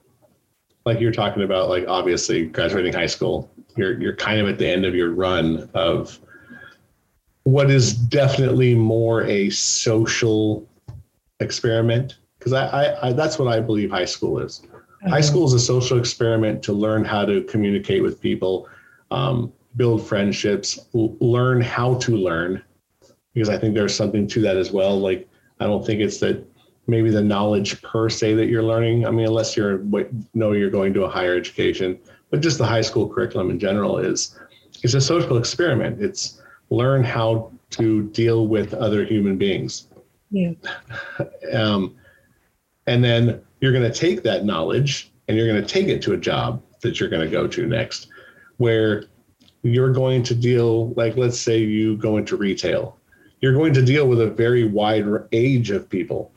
[0.85, 4.68] like you're talking about, like obviously graduating high school, you're you're kind of at the
[4.68, 6.18] end of your run of
[7.45, 10.68] what is definitely more a social
[11.40, 14.62] experiment because I, I, I that's what I believe high school is.
[15.09, 18.68] High school is a social experiment to learn how to communicate with people,
[19.11, 22.62] um, build friendships, l- learn how to learn.
[23.35, 24.99] Because I think there's something to that as well.
[24.99, 25.29] Like
[25.61, 26.45] I don't think it's that
[26.87, 29.07] maybe the knowledge per se that you're learning.
[29.07, 31.99] I mean, unless you're what know you're going to a higher education,
[32.31, 34.38] but just the high school curriculum in general is
[34.83, 36.03] it's a social experiment.
[36.03, 36.40] It's
[36.71, 39.88] learn how to deal with other human beings.
[40.31, 40.53] Yeah.
[41.53, 41.97] Um,
[42.87, 46.14] and then you're going to take that knowledge and you're going to take it to
[46.14, 48.09] a job that you're going to go to next,
[48.57, 49.05] where
[49.62, 52.99] you're going to deal, like, let's say you go into retail,
[53.42, 56.33] you're going to deal with a very wide age of people.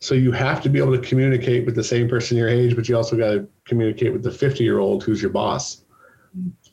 [0.00, 2.88] So you have to be able to communicate with the same person your age, but
[2.88, 5.84] you also got to communicate with the 50 year old who's your boss.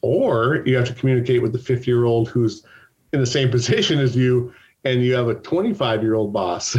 [0.02, 2.64] Or you have to communicate with the 50 year old who's
[3.12, 4.54] in the same position as you
[4.86, 6.78] and you have a 25 year old boss.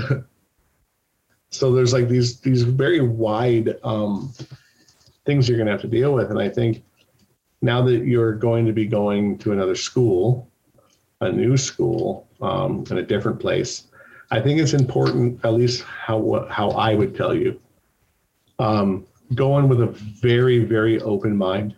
[1.50, 4.32] so there's like these these very wide um,
[5.26, 6.30] things you're going to have to deal with.
[6.30, 6.82] And I think
[7.60, 10.48] now that you're going to be going to another school,
[11.20, 13.88] a new school um, in a different place,
[14.30, 17.60] I think it's important, at least how how I would tell you,
[18.58, 21.76] um, go in with a very very open mind.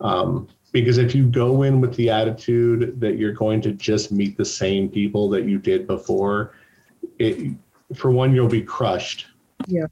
[0.00, 4.36] Um, because if you go in with the attitude that you're going to just meet
[4.36, 6.54] the same people that you did before,
[7.18, 7.52] it
[7.94, 9.26] for one you'll be crushed.
[9.66, 9.86] Yeah.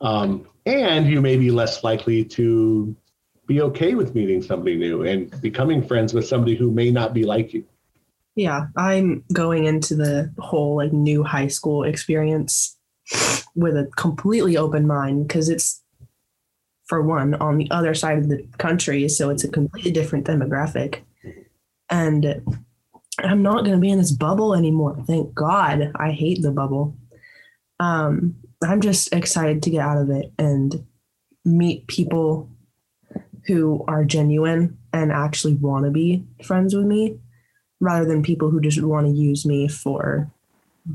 [0.00, 2.94] Um, and you may be less likely to
[3.46, 7.24] be okay with meeting somebody new and becoming friends with somebody who may not be
[7.24, 7.64] like you.
[8.36, 12.76] Yeah, I'm going into the whole like new high school experience
[13.54, 15.82] with a completely open mind because it's
[16.86, 21.00] for one on the other side of the country, so it's a completely different demographic.
[21.88, 22.42] And
[23.18, 24.96] I'm not going to be in this bubble anymore.
[25.06, 25.92] Thank God.
[25.96, 26.96] I hate the bubble.
[27.78, 30.84] Um, I'm just excited to get out of it and
[31.44, 32.50] meet people
[33.46, 37.18] who are genuine and actually want to be friends with me
[37.84, 40.30] rather than people who just want to use me for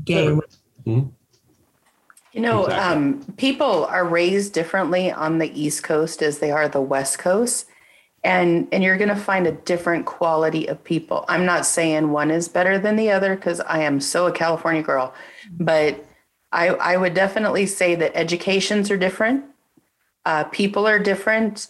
[0.04, 0.40] game.
[0.84, 2.96] You know, Exactly.
[2.96, 7.66] um, people are raised differently on the East Coast as they are the West Coast.
[8.22, 11.24] And and you're gonna find a different quality of people.
[11.26, 14.82] I'm not saying one is better than the other because I am so a California
[14.82, 15.14] girl,
[15.58, 16.04] but
[16.52, 19.44] I, I would definitely say that educations are different,
[20.24, 21.68] uh, people are different,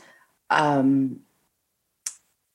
[0.49, 1.21] um,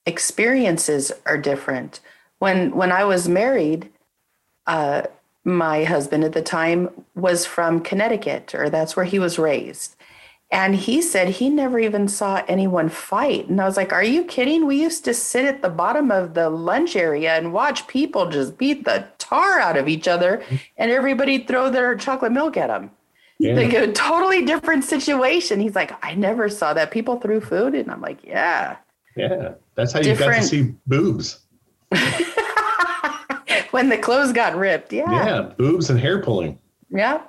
[0.06, 2.00] experiences are different.
[2.40, 3.90] When when I was married,
[4.68, 5.04] uh,
[5.44, 9.96] my husband at the time was from Connecticut, or that's where he was raised.
[10.52, 13.48] And he said he never even saw anyone fight.
[13.48, 14.66] And I was like, Are you kidding?
[14.66, 18.58] We used to sit at the bottom of the lunch area and watch people just
[18.58, 20.44] beat the tar out of each other
[20.78, 22.92] and everybody throw their chocolate milk at them.
[23.40, 23.56] Yeah.
[23.56, 25.60] Like a totally different situation.
[25.60, 26.92] He's like, I never saw that.
[26.92, 27.74] People threw food.
[27.74, 28.78] And I'm like, Yeah.
[29.16, 29.56] Yeah.
[29.74, 31.40] That's how you got to see boobs.
[33.72, 34.92] when the clothes got ripped.
[34.94, 35.12] Yeah.
[35.12, 35.42] Yeah.
[35.58, 36.58] boobs and hair pulling.
[36.90, 37.22] Yeah.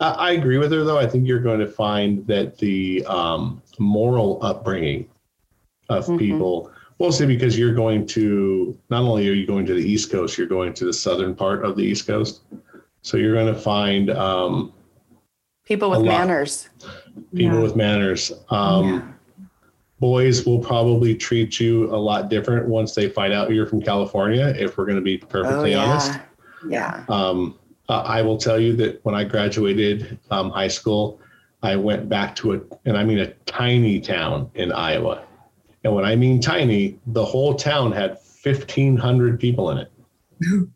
[0.00, 0.98] I, I agree with her though.
[0.98, 5.08] I think you're going to find that the um, moral upbringing
[5.88, 6.18] of Mhm.
[6.18, 10.36] people, mostly because you're going to not only are you going to the East Coast,
[10.38, 12.42] you're going to the southern part of the East Coast.
[13.02, 14.72] So you're going to find um,
[15.64, 16.68] People with manners.
[17.34, 17.62] people Yeah.
[17.62, 18.32] with manners.
[18.50, 19.14] Um,
[20.00, 24.54] Boys will probably treat you a lot different once they find out you're from California.
[24.56, 26.12] If we're going to be Oh, perfectly honest.
[26.12, 26.22] yeah.
[26.68, 27.04] Yeah.
[27.08, 27.58] Um,
[27.88, 31.20] uh, I will tell you that when I graduated um, high school,
[31.62, 35.24] I went back to a, and I mean a tiny town in Iowa.
[35.84, 39.92] And when I mean tiny, the whole town had 1,500 people in it.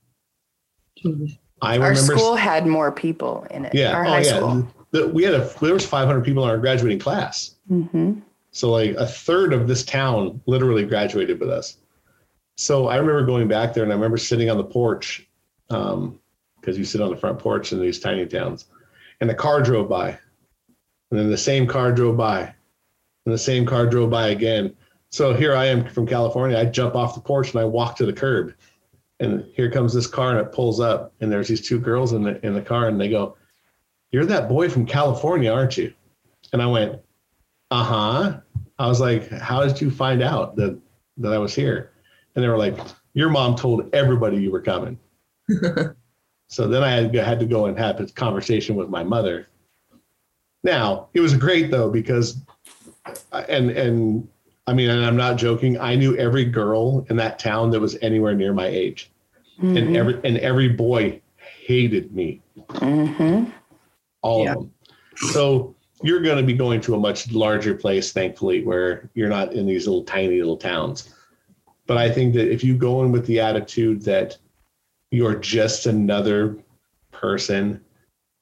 [1.62, 3.74] I Our remember, school had more people in it.
[3.74, 4.36] yeah, Our oh high yeah.
[4.36, 4.68] school.
[4.90, 7.54] The- we had a, there was 500 people in our graduating class.
[7.68, 8.14] hmm
[8.52, 11.78] So like a third of this town literally graduated with us.
[12.56, 15.26] So I remember going back there and I remember sitting on the porch
[15.70, 16.20] um,
[16.60, 18.66] because you sit on the front porch in these tiny towns
[19.20, 22.40] and a car drove by and then the same car drove by
[23.24, 24.76] and the same car drove by again.
[25.10, 26.58] So here I am from California.
[26.58, 28.54] I jump off the porch and I walk to the curb
[29.18, 32.22] and here comes this car and it pulls up and there's these two girls in
[32.22, 33.36] the, in the car and they go,
[34.10, 35.94] you're that boy from California, aren't you?
[36.52, 37.00] And I went,
[37.72, 38.40] uh huh.
[38.78, 40.78] I was like, how did you find out that
[41.16, 41.92] that I was here?
[42.34, 42.78] And they were like,
[43.14, 44.98] your mom told everybody you were coming.
[46.48, 49.48] so then I had, had to go and have a conversation with my mother.
[50.64, 52.42] Now it was great though because,
[53.48, 54.28] and and
[54.66, 55.78] I mean, and I'm not joking.
[55.80, 59.10] I knew every girl in that town that was anywhere near my age,
[59.60, 59.76] Mm-hmm.
[59.76, 63.44] and every and every boy hated me hmm
[64.22, 64.52] all Yeah.
[64.54, 64.72] of them.
[65.30, 69.52] So you're going to be going to a much larger place, thankfully, where you're not
[69.52, 71.14] in these little tiny little towns.
[71.86, 74.36] But I think that if you go in with the attitude that
[75.10, 76.56] you're just another
[77.10, 77.80] person,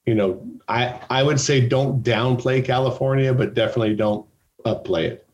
[0.06, 4.26] you know, I I would say don't downplay California, but definitely don't
[4.64, 5.26] upplay it.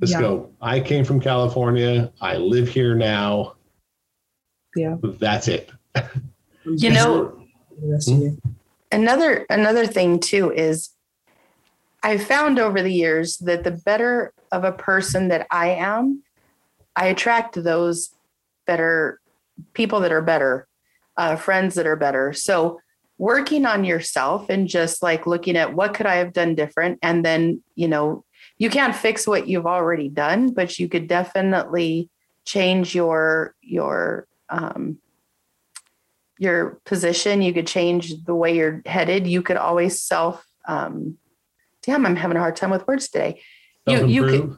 [0.00, 0.20] Let's Yeah.
[0.20, 0.50] go.
[0.60, 2.12] I came from California.
[2.20, 3.54] I live here now.
[4.76, 4.96] Yeah.
[5.02, 5.70] That's it.
[6.64, 7.46] You know,
[7.80, 8.38] The rest of you.
[8.92, 10.90] another another thing too is
[12.04, 16.22] I found over the years that the better of a person that I am,
[16.94, 18.10] I attract those
[18.66, 19.20] better
[19.72, 20.68] people that are better,
[21.16, 22.34] uh, friends that are better.
[22.34, 22.78] So
[23.16, 27.24] working on yourself and just like looking at what could I have done different, and
[27.24, 28.24] then you know
[28.58, 32.10] you can't fix what you've already done, but you could definitely
[32.44, 34.98] change your your um,
[36.38, 41.16] your position you could change the way you're headed you could always self um
[41.84, 43.40] damn i'm having a hard time with words today.
[43.86, 44.56] You you could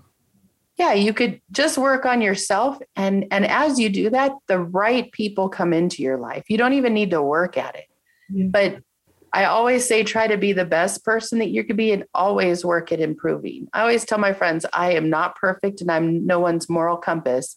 [0.79, 2.79] yeah you could just work on yourself.
[2.95, 6.45] And and as you do that the right people come into your life.
[6.49, 7.87] You don't even need to work at it.
[8.29, 8.47] Yeah.
[8.49, 8.79] but
[9.33, 12.65] i always say try to be the best person that you could be and always
[12.65, 13.69] work at improving.
[13.73, 17.57] I always tell my friends i am not perfect and i'm no one's moral compass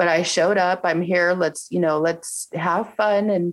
[0.00, 0.80] but i showed up.
[0.84, 1.34] I'm here.
[1.34, 3.52] Let's you know let's have fun and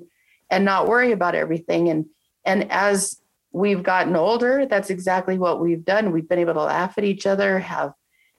[0.50, 1.90] and not worry about everything.
[1.90, 2.06] And
[2.46, 3.20] and as
[3.58, 6.12] we've gotten older that's exactly what we've done.
[6.12, 7.94] We've been able to laugh at each other have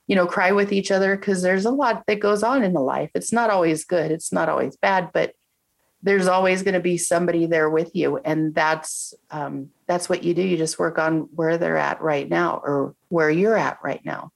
[0.06, 2.80] you know cry with each other because there's a lot that goes on in the
[2.80, 3.10] life.
[3.14, 5.34] It's not always good it's not always bad but
[6.00, 10.34] there's always going to be somebody there with you and that's um, that's what you
[10.34, 10.42] do.
[10.42, 14.30] You just work on where they're at right now or where you're at right now.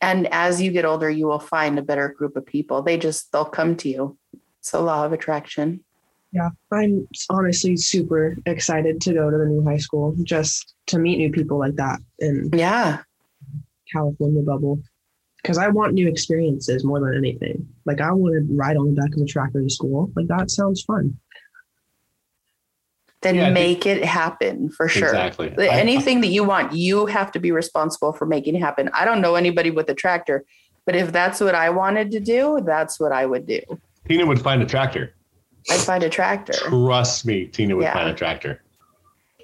[0.00, 2.82] And as you get older you will find a better group of people.
[2.82, 4.18] They just they'll come to you.
[4.58, 5.84] It's a law of attraction
[6.32, 11.16] Yeah, I'm honestly super excited to go to the new high school just to meet
[11.18, 12.98] new people like that and yeah
[13.92, 14.80] California bubble.
[15.42, 17.66] Because I want new experiences more than anything.
[17.86, 20.10] Like I want to ride on the back of a tractor to school.
[20.16, 21.16] Like that sounds fun.
[23.22, 25.08] then Yeah, I think- make it happen for sure.
[25.08, 25.48] Exactly.
[25.48, 28.90] The- I- Anything that you want, you have to be responsible for making it happen.
[28.92, 30.44] I don't know anybody with a tractor,
[30.84, 33.60] but if that's what I wanted to do, that's what I would do.
[34.06, 35.14] Tina would find a tractor.
[35.70, 36.52] I'd find a tractor.
[36.54, 37.94] Trust me, Tina would Yeah.
[37.94, 38.62] find a tractor.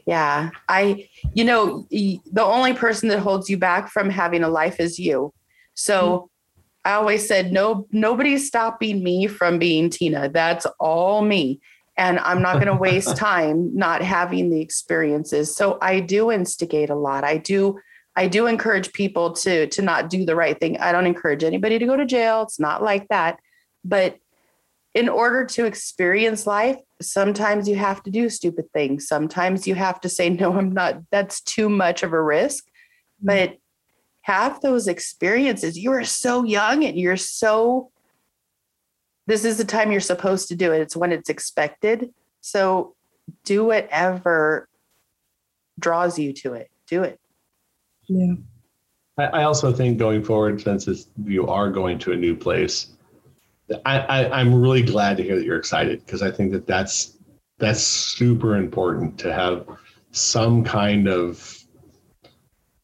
[0.07, 0.51] Yeah.
[0.69, 4.99] I, you know, the only person that holds you back from having a life is
[4.99, 5.33] you.
[5.75, 6.59] So hmm.
[6.85, 10.29] I always said, no, nobody's stopping me from being Tina.
[10.29, 11.61] That's all me.
[11.97, 15.55] And I'm not going to waste time not having the experiences.
[15.57, 17.25] So I do instigate a lot.
[17.25, 17.79] I do,
[18.17, 20.79] I do encourage people to, to not do the right thing.
[20.79, 22.43] I don't encourage anybody to go to jail.
[22.43, 23.39] It's not like that.
[23.85, 24.19] But
[24.95, 29.09] in order to experience life, sometimes you have to do stupid things.
[29.09, 32.65] Sometimes you have to say, no, I'm not, that's too much of a risk.
[32.65, 33.27] Mm-hmm.
[33.27, 33.59] But
[34.23, 35.77] have those experiences.
[35.77, 37.91] You are so young and you're so,
[39.27, 40.81] this is the time you're supposed to do it.
[40.81, 42.11] It's when it's expected.
[42.41, 42.95] So
[43.45, 44.69] do whatever
[45.79, 46.71] draws you to it.
[46.87, 47.21] Do it.
[48.07, 48.35] Yeah.
[49.19, 52.94] I, I also think going forward, since you are going to a new place,
[53.85, 57.17] I, I, I'm really glad to hear that you're excited because I think that that's
[57.59, 59.67] that's super important to have
[60.11, 61.59] some kind of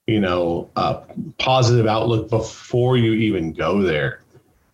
[0.06, 1.02] you know uh,
[1.38, 4.22] positive outlook before you even go there.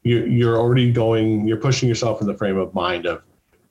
[0.04, 1.46] You're you're already going.
[1.46, 3.22] You're pushing yourself in the frame of mind of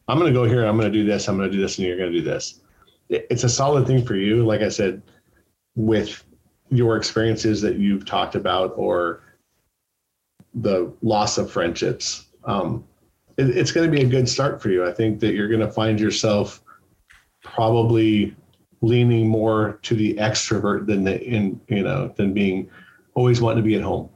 [0.08, 0.66] I'm going to go here.
[0.66, 1.28] I'm going to do this.
[1.28, 2.62] I'm going to do this, and you're going to do this.
[3.10, 4.46] It's a solid thing for you.
[4.46, 5.02] Like I said,
[5.76, 6.24] with
[6.70, 9.22] your experiences that you've talked about or
[10.54, 12.84] the loss of friendships um,
[13.38, 14.86] it, it's going to be a good start for you.
[14.86, 16.62] I think that you're going to find yourself
[17.44, 18.36] probably
[18.82, 22.70] leaning more to the extrovert than the in you know than being
[23.14, 24.10] always wanting to be at home.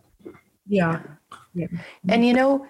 [0.67, 1.01] Yeah.
[2.07, 2.67] And you know,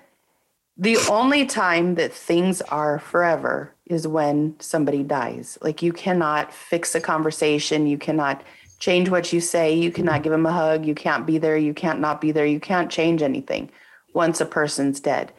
[0.77, 5.57] the only time that things are forever is when somebody dies.
[5.61, 8.43] Like you cannot fix a conversation, you cannot
[8.79, 11.73] change what you say, you cannot give them a hug, you can't be there, you
[11.73, 13.69] can't not be there, you can't change anything
[14.13, 15.33] once a person's dead.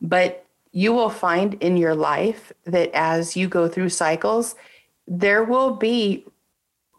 [0.00, 4.56] But you will find in your life that as you go through cycles,
[5.06, 6.24] there will be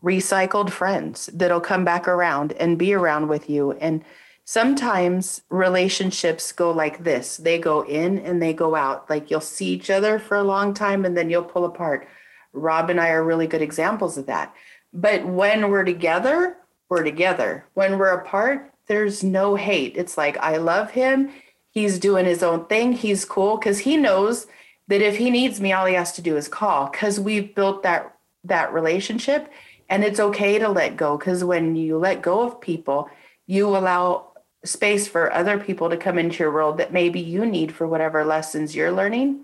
[0.04, 3.72] recycled friends that'll come back around and be around with you.
[3.74, 4.04] And
[4.46, 7.38] sometimes relationships go like this.
[7.38, 9.10] They go in and they go out.
[9.10, 12.08] Like you'll see each other for a long time and then you'll pull apart.
[12.54, 14.54] Robb and i are really good examples of that.
[14.94, 17.66] But when we're together we're together.
[17.74, 19.98] When we're apart there's no hate.
[19.98, 21.32] It's like i love him
[21.76, 22.94] he's doing his own thing.
[22.94, 24.48] He's cool because he knows
[24.88, 27.84] that if he needs me all he has to do is call because we've built
[27.84, 29.52] that that relationship
[29.90, 33.10] and it's okay to let go because when you let go of people
[33.48, 34.32] you allow
[34.64, 38.24] space for other people to come into your world that maybe you need for whatever
[38.24, 39.40] lessons you're learning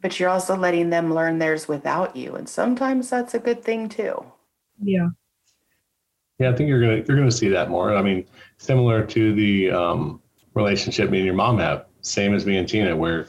[0.00, 3.88] but you're also letting them learn theirs without you and sometimes that's a good thing
[3.88, 4.24] too.
[4.80, 5.08] Yeah.
[6.38, 7.96] yeah i think you're gonna you're gonna see that more.
[7.96, 8.24] I mean
[8.58, 10.22] similar to the um,
[10.56, 13.26] relationship me and your mom have same as me and tina where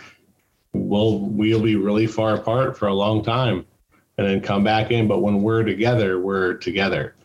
[0.73, 3.65] we'll we'll be really far apart for a long time
[4.17, 7.15] and then come back in but when we're together we're together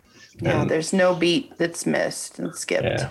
[0.41, 3.11] yeah And- there's no beat that's missed and skipped Yeah.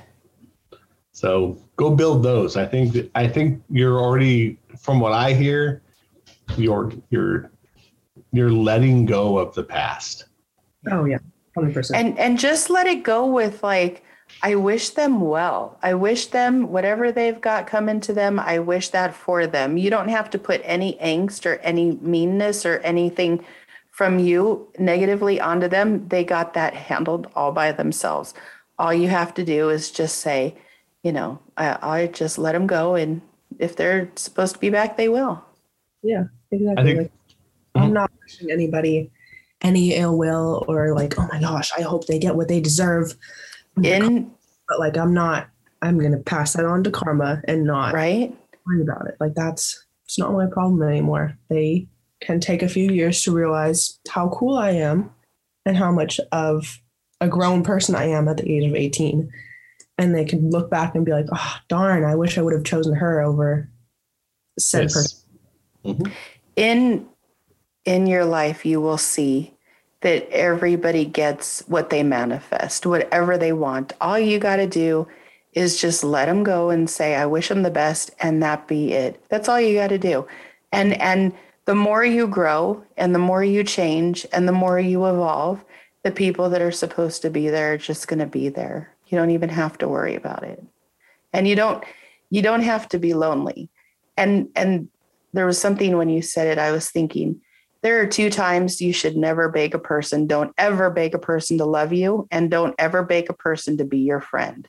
[1.14, 2.56] So go build those.
[2.58, 5.84] I think I think you're already from what I hear,
[6.58, 7.52] you're you're
[8.32, 10.26] you're letting go of the past.
[10.90, 11.20] Oh yeah.
[11.54, 12.00] Hundred percent.
[12.00, 14.04] and and just let it go with like
[14.44, 15.78] i wish them well.
[15.84, 19.78] I wish them whatever they've got coming to them i wish that for them.
[19.78, 23.44] You don't have to put any angst or any meanness or anything
[23.92, 26.08] from you negatively onto them.
[26.08, 28.34] They got that handled all by themselves.
[28.80, 30.56] All you have to do is just say
[31.04, 33.22] you know i, I just let them go and
[33.60, 35.44] if they're supposed to be back they will.
[36.04, 36.82] Yeah, exactly.
[36.82, 37.12] I think- Like,
[37.74, 37.94] I'm mm-hmm.
[37.94, 39.12] not wishing anybody
[39.62, 43.16] any ill will or like, oh my gosh, I hope they get what they deserve.
[43.84, 44.32] In
[44.68, 45.50] But like, I'm not.
[45.82, 48.36] I'm gonna pass that on to karma and not right
[48.68, 49.18] worry about it.
[49.20, 51.36] Like that's it's not my problem anymore.
[51.50, 51.88] They
[52.22, 55.12] can take a few years to realize how cool I am
[55.66, 56.80] and how much of
[57.20, 59.32] a grown person I am at the age of 18.
[59.98, 62.64] And they can look back and be like, oh darn, I wish I would have
[62.64, 63.70] chosen her over
[64.60, 64.94] said Yes.
[64.94, 65.20] person.
[65.84, 66.12] Mhm.
[66.56, 67.08] in
[67.86, 69.56] in your life you will see
[70.02, 73.94] that everybody gets what they manifest whatever they want.
[74.02, 75.08] All you got to do
[75.54, 78.94] is just let them go and say i wish them the best and that be
[78.94, 79.24] it.
[79.30, 80.28] That's all you got to do.
[80.72, 81.34] And and
[81.66, 85.64] the more you grow and the more you change and the more you evolve
[86.04, 88.96] the people that are supposed to be there are just going to be there.
[89.08, 90.64] You don't even have to worry about it.
[91.34, 91.84] And you don't
[92.30, 93.70] you don't have to be lonely.
[94.18, 94.88] And and
[95.34, 97.42] there was something when you said it i was thinking
[97.82, 100.28] there are two times you should never beg a person.
[100.28, 103.86] Don't ever beg a person to love you, and don't ever beg a person to
[103.86, 104.68] be your friend.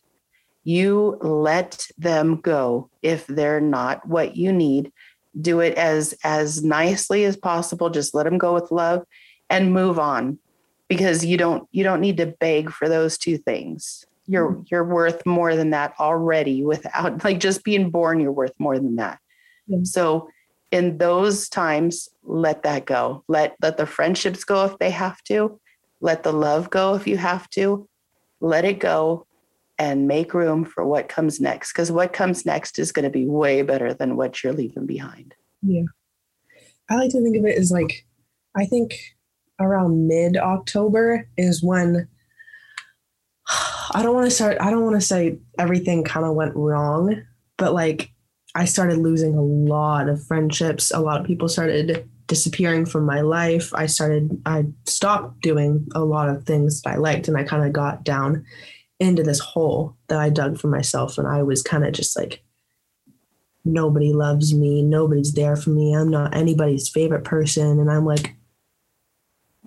[0.64, 4.92] You let them go if they're not what you need.
[5.38, 7.90] Do it as as nicely as possible.
[7.90, 9.04] Just let them go with love
[9.50, 10.38] and move on
[10.88, 14.04] because you don't you don't need to beg for those two things.
[14.26, 14.62] You're hmm.
[14.70, 18.96] you're worth more than that already without like just being born you're worth more than
[18.96, 19.18] that.
[19.66, 19.80] Yeah.
[19.84, 20.28] So
[20.72, 23.22] in those times let that go.
[23.28, 25.60] Let let the friendships go if they have to.
[26.00, 27.88] Let the love go if you have to.
[28.40, 29.26] Let it go
[29.78, 33.26] and make room for what comes next because what comes next is going to be
[33.26, 35.34] way better than what you're leaving behind.
[35.62, 35.84] Yeah.
[36.90, 38.04] I like to think of it as like,
[38.56, 38.98] I think
[39.60, 42.08] around mid October is when
[43.92, 47.22] I don't want to start, I don't want to say everything kind of went wrong,
[47.56, 48.12] but like
[48.55, 50.90] I started losing a lot of friendships.
[50.90, 53.72] A lot of people started disappearing from my life.
[53.74, 57.64] I started, I stopped doing a lot of things that I liked and I kind
[57.64, 58.44] of got down
[59.00, 61.18] into this hole that I dug for myself.
[61.18, 62.42] And I was kind of just like,
[63.64, 64.82] nobody loves me.
[64.82, 65.94] Nobody's there for me.
[65.94, 67.80] I'm not anybody's favorite person.
[67.80, 68.34] And I'm like,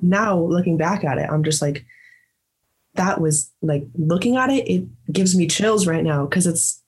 [0.02, 1.86] now looking back at it, I'm just like,
[2.96, 6.82] that was like looking at it, it gives me chills right now because it's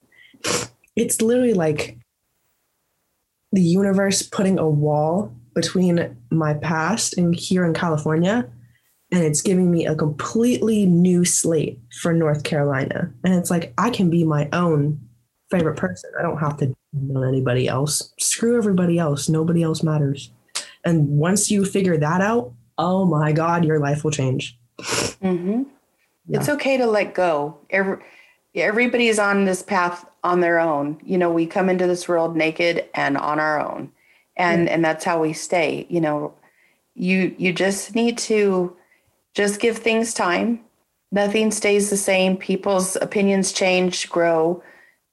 [0.98, 1.98] it's literally like
[3.54, 8.50] the universe putting a wall between my past and here in California
[9.12, 13.12] and it's giving me a completely new slate for North Carolina.
[13.24, 15.00] And it's like I can be my own
[15.50, 16.12] favorite person.
[16.20, 18.14] I don't have to know anybody else.
[18.20, 19.30] Screw everybody else.
[19.30, 20.32] Nobody else matters.
[20.84, 24.60] And once you figure that out, oh my God, your life will change.
[24.80, 25.64] Mm-hmm.
[26.30, 27.58] It's okay to let go.
[27.70, 27.98] Every,
[28.54, 31.00] everybody is on this path on their own.
[31.04, 33.92] You know, we come into this world naked and on our own.
[34.36, 35.88] And and that's how we stay.
[35.90, 36.34] You know,
[36.94, 38.76] you you just need to
[39.34, 40.60] just give things time.
[41.12, 42.38] Nothing stays the same.
[42.38, 44.62] People's opinions change, grow,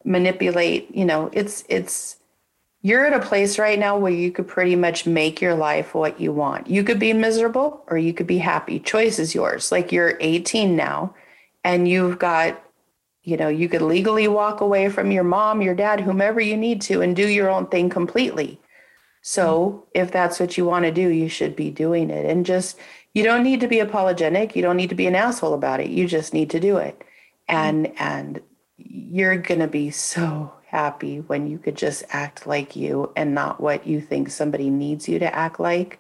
[0.05, 0.95] manipulate.
[0.95, 2.17] You know, it's it's
[2.83, 6.21] you're at a place right now where you could pretty much make your life what
[6.21, 6.69] you want.
[6.69, 8.79] You could be miserable or you could be happy.
[8.79, 9.73] Choice is yours.
[9.73, 11.15] Like you're 18 now
[11.65, 12.63] and you've got,
[13.25, 16.83] you know, you could legally walk away from your mom, your dad, whomever you need
[16.83, 18.61] to, and do your own thing completely.
[19.23, 19.81] So mm-hmm.
[19.95, 22.27] if that's what you want to do, you should be doing it.
[22.27, 22.79] And just,
[23.15, 24.55] you don't need to be apologetic.
[24.55, 25.89] You don't need to be an asshole about it.
[25.89, 26.99] You just need to do it.
[26.99, 27.57] Mm-hmm.
[27.57, 28.41] And, and
[28.77, 33.59] you're going to be so happy when you could just act like you and not
[33.59, 35.99] what you think somebody needs you to act like.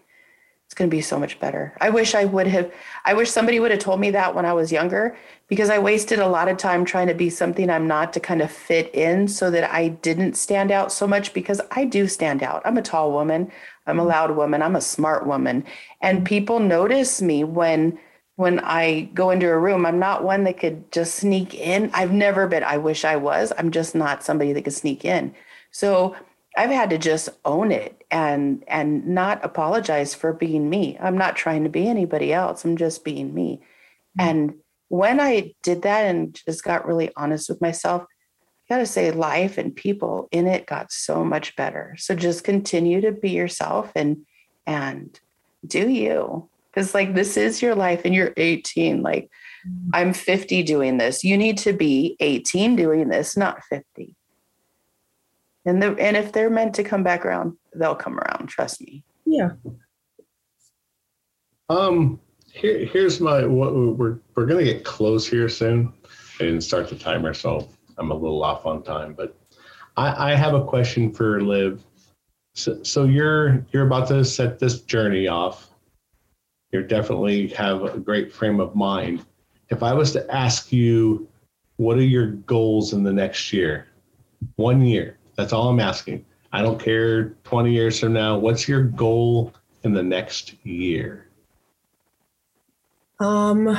[0.74, 1.72] It's going to be so much better.
[1.80, 4.54] I wish I would have, I wish somebody would have told me that when I
[4.54, 5.16] was younger
[5.46, 8.42] because I wasted a lot of time trying to be something I'm not to kind
[8.42, 12.42] of fit in so that I didn't stand out so much because I do stand
[12.42, 12.60] out.
[12.64, 13.52] I'm a tall woman,
[13.86, 14.08] I'm a mm-hmm.
[14.08, 15.64] loud woman, I'm a smart woman.
[16.00, 17.96] And people notice me when
[18.34, 21.88] when I go into a room, I'm not one that could just sneak in.
[21.94, 22.64] I've never been.
[22.64, 23.52] I wish I was.
[23.56, 25.36] I'm just not somebody that could sneak in.
[25.70, 26.16] So
[26.56, 30.96] I've had to just own it and and not apologize for being me.
[31.00, 32.64] I'm not trying to be anybody else.
[32.64, 33.60] I'm just being me.
[34.18, 34.28] Mm-hmm.
[34.28, 34.54] And
[34.88, 38.02] when I did that and just got really honest with myself,
[38.70, 41.96] I got to say life and people in it got so much better.
[41.98, 44.24] So just continue to be yourself and
[44.64, 45.18] and
[45.66, 49.30] do you because like this is your life and you're 18 like
[49.66, 49.90] mm-hmm.
[49.92, 54.14] i'm 50 doing this you need to be 18 doing this not 50
[55.66, 59.04] and the and if they're meant to come back around they'll come around trust me
[59.26, 59.50] Yeah.
[61.68, 62.20] Um,
[62.52, 65.92] here, here's my what we're we're gonna get close here soon.
[66.38, 67.68] I didn't start the timer, so
[67.98, 69.14] I'm a little off on time.
[69.14, 69.36] But
[69.96, 71.84] I, I have a question for Liv.
[72.54, 75.70] So, so you're you're about to set this journey off.
[76.72, 79.24] You definitely have a great frame of mind.
[79.70, 81.28] If I was to ask you,
[81.76, 83.86] what are your goals in the next year?
[84.56, 85.18] One year.
[85.36, 86.24] That's all I'm asking.
[86.54, 88.38] I don't care 20 years from now.
[88.38, 89.52] What's your goal
[89.82, 91.26] in the next year?
[93.18, 93.76] Um,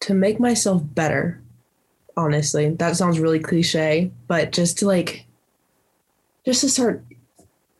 [0.00, 1.42] to make myself better,
[2.16, 2.70] honestly.
[2.70, 5.26] That sounds really cliche, but just to like,
[6.46, 7.04] just to start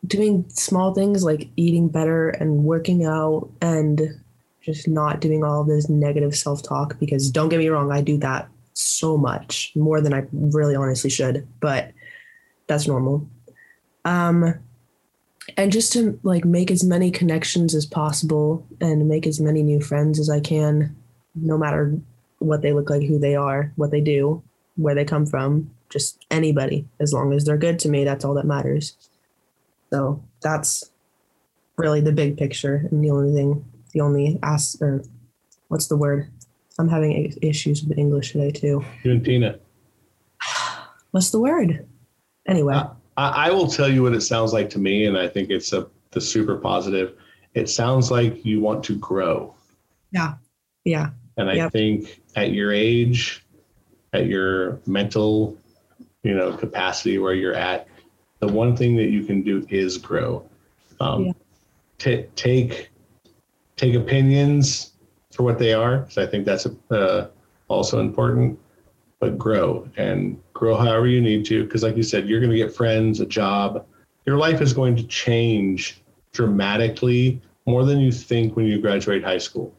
[0.07, 4.21] doing small things like eating better and working out and
[4.61, 8.19] just not doing all this negative self talk because don't get me wrong, I do
[8.19, 11.93] that so much more than I really honestly should, but
[12.73, 13.29] that's normal.
[14.05, 14.55] Um,
[15.57, 19.81] and just to like make as many connections as possible and make as many new
[19.81, 20.97] friends as I can,
[21.35, 21.99] no matter
[22.39, 24.43] what they look like, who they are, what they do,
[24.77, 28.35] where they come from, just anybody, as long as they're good to me, that's all
[28.35, 28.97] that matters.
[29.93, 30.91] So that's
[31.77, 35.03] really the big picture and the only thing, the only ask or
[35.69, 36.31] what's the word?
[36.79, 38.85] I'm having issues with English today too.
[39.03, 39.59] You and Tina.
[41.11, 41.87] What's the word?
[42.47, 45.29] Anyway, Uh, I, I will tell you what it sounds like to me, and I
[45.29, 47.15] think it's a the super positive.
[47.55, 49.55] It sounds like you want to grow.
[50.11, 50.35] yeah,
[50.85, 51.11] Yeah.
[51.39, 51.73] And I Yep.
[51.73, 53.47] think at your age,
[54.13, 55.57] at your mental,
[56.23, 57.89] you know, capacity where you're at,
[58.41, 60.45] the one thing that you can do is grow.
[61.01, 61.33] Um, Yeah.
[61.99, 62.91] ta- take
[63.77, 64.93] take opinions
[65.33, 66.01] for what they are.
[66.01, 67.29] because I think that's uh,
[67.69, 68.59] also important.
[69.23, 72.57] But grow and grow however you need to, because like you said, you're going to
[72.57, 73.87] get friends, a job.
[74.27, 76.03] Your life is going to change
[76.33, 79.73] dramatically more than you think when you graduate high school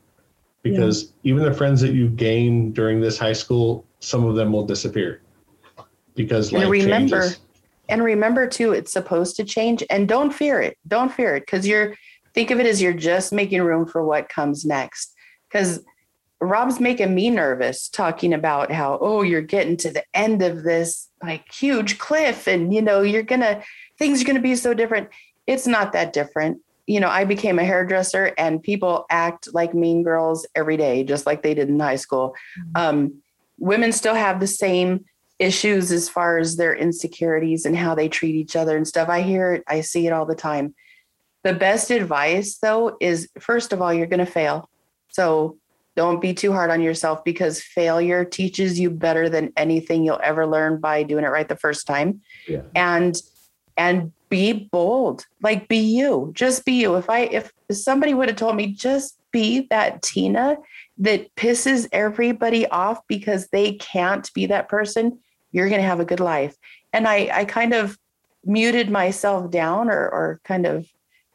[0.61, 4.65] because even the friends that you gain during this high school, some of them will
[4.65, 5.21] disappear
[6.15, 7.39] because And life remember- changes.
[7.89, 10.77] And remember too, it's supposed to change and don't fear it.
[10.87, 11.95] Don't fear it because you're
[12.33, 15.13] think of it as you're just making room for what comes next.
[15.51, 15.83] Because
[16.43, 21.09] Robb's making me nervous talking about how, oh, you're getting to the end of this
[21.21, 23.63] like huge cliff and you know, you're gonna
[23.97, 25.09] things are gonna be so different.
[25.47, 26.59] It's not that different.
[26.85, 31.25] You know, I became a hairdresser and people act like mean girls every day, just
[31.25, 32.35] like they did in high school.
[32.75, 33.21] Um,
[33.57, 35.05] women still have the same
[35.39, 39.09] issues as far as their insecurities and how they treat each other and stuff.
[39.09, 40.75] I hear it, I see it all the time.
[41.43, 44.69] The best advice, though, is first of all, you're going to fail.
[45.09, 45.57] So
[45.95, 50.47] don't be too hard on yourself because failure teaches you better than anything you'll ever
[50.47, 52.21] learn by doing it right the first time.
[52.47, 52.61] Yeah.
[52.75, 53.15] And
[53.77, 55.25] and be bold.
[55.41, 56.31] Like be you.
[56.33, 56.95] Just be you.
[56.95, 60.57] If I if somebody would have told me just be that Tina
[60.97, 65.19] that pisses everybody off because they can't be that person,
[65.51, 66.55] you're going to have a good life.
[66.91, 67.97] And I, I kind of
[68.45, 70.87] muted myself down or, or kind of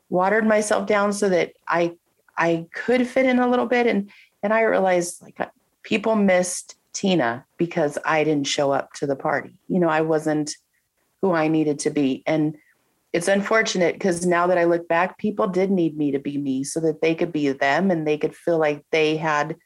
[0.09, 1.97] watered myself down so that I,
[2.37, 3.87] I could fit in a little bit.
[3.87, 4.11] And,
[4.43, 5.47] and I realized like uh,
[5.83, 9.59] people missed Tina because I didn't show up to the party.
[9.69, 10.55] You know, I wasn't
[11.23, 12.23] who I needed to be.
[12.27, 12.57] And
[13.13, 16.65] it's unfortunate because now that I look back, people did need me to be me
[16.65, 19.57] so that they could be them and they could feel like they had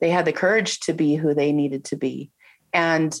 [0.00, 2.30] they had the courage to be who they needed to be.
[2.72, 3.18] And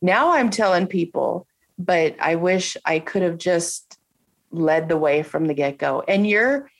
[0.00, 1.46] now I'm telling people,
[1.78, 3.98] but I wish I could have just
[4.50, 6.02] led the way from the get-go.
[6.08, 6.70] And you're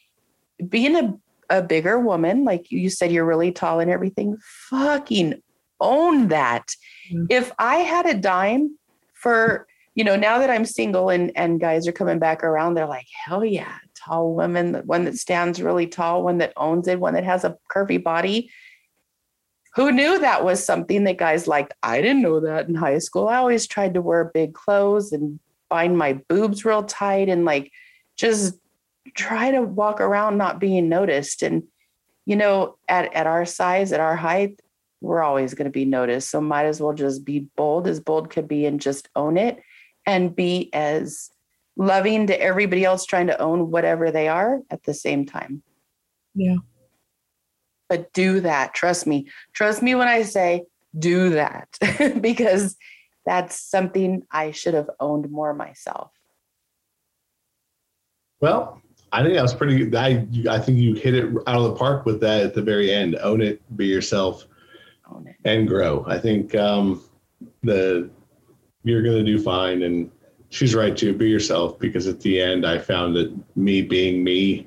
[0.67, 1.19] being a,
[1.53, 4.39] a bigger woman, like you said, you're really tall and everything.
[4.71, 5.41] Fucking
[5.81, 6.67] own that.
[7.13, 7.27] Mhm.
[7.31, 8.79] If I had a dime
[9.13, 12.87] for you know, now that I'm single and and guys are coming back around, they're
[12.87, 16.99] like, hell yeah, tall woman, the one that stands really tall, one that owns it,
[16.99, 18.51] one that has a curvy body.
[19.75, 21.75] Who knew that was something that guys liked?
[21.83, 23.29] I didn't know that in high school.
[23.29, 25.39] I always tried to wear big clothes and
[25.69, 27.71] bind my boobs real tight and like
[28.17, 28.59] just
[29.15, 31.43] try to walk around not being noticed.
[31.43, 31.65] And
[32.27, 34.61] you know, at at our size, at our height,
[35.01, 36.31] we're always going to be noticed.
[36.31, 39.59] So might as well just be bold as bold could be and just own it
[40.07, 41.31] and be as
[41.77, 45.63] loving to everybody else trying to own whatever they are at the same time.
[46.35, 46.57] Yeah.
[47.89, 48.75] But do that.
[48.75, 49.29] Trust me.
[49.53, 50.65] Trust me when I say
[50.99, 51.69] do that
[52.21, 52.77] because
[53.25, 56.11] that's something I should have owned more myself.
[58.41, 58.82] Well,
[59.13, 59.95] I think that was pretty.
[59.97, 62.91] I I think you hit it out of the park with that at the very
[62.93, 63.17] end.
[63.17, 64.47] Own it, be yourself,
[65.11, 65.37] Own it.
[65.45, 66.05] and grow.
[66.09, 67.03] I think um,
[67.63, 68.09] the
[68.85, 70.11] you're gonna do fine, and
[70.49, 71.13] she's right too.
[71.15, 74.67] Be yourself because at the end, I found that me being me,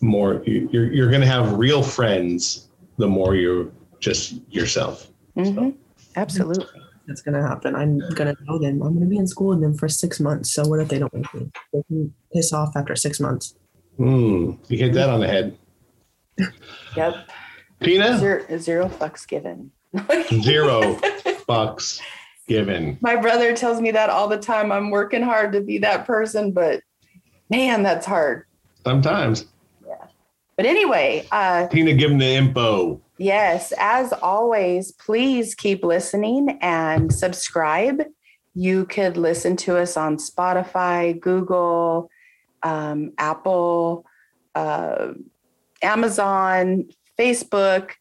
[0.00, 2.68] more you're you're gonna have real friends
[2.98, 3.70] the more you're
[4.00, 5.10] just yourself.
[5.36, 5.74] Mhm.
[6.16, 6.66] Absolutely.
[7.06, 7.76] that's gonna happen.
[7.76, 8.82] I'm gonna know them.
[8.82, 10.50] I'm gonna be in school with them for six months.
[10.52, 11.50] So what if they don't like me?
[11.72, 13.54] They can piss off after six months.
[13.98, 15.56] Mm, you hit that on the head,
[16.96, 17.28] Yep.
[17.80, 18.18] Pina?
[18.18, 19.70] Zero, zero fucks given.
[20.42, 20.94] Zero
[21.48, 22.00] fucks
[22.48, 22.98] given.
[23.00, 24.70] My brother tells me that all the time.
[24.72, 26.82] I'm working hard to be that person, but
[27.50, 28.44] man, that's hard.
[28.84, 29.46] Sometimes
[30.56, 33.00] But anyway, uh, Tina, give him the info.
[33.18, 38.02] Yes, as always, please keep listening and subscribe.
[38.54, 42.08] You could listen to us on Spotify, Google,
[42.66, 44.04] um, Apple,
[44.56, 45.12] uh,
[45.82, 46.88] Amazon,
[47.18, 47.92] Facebook.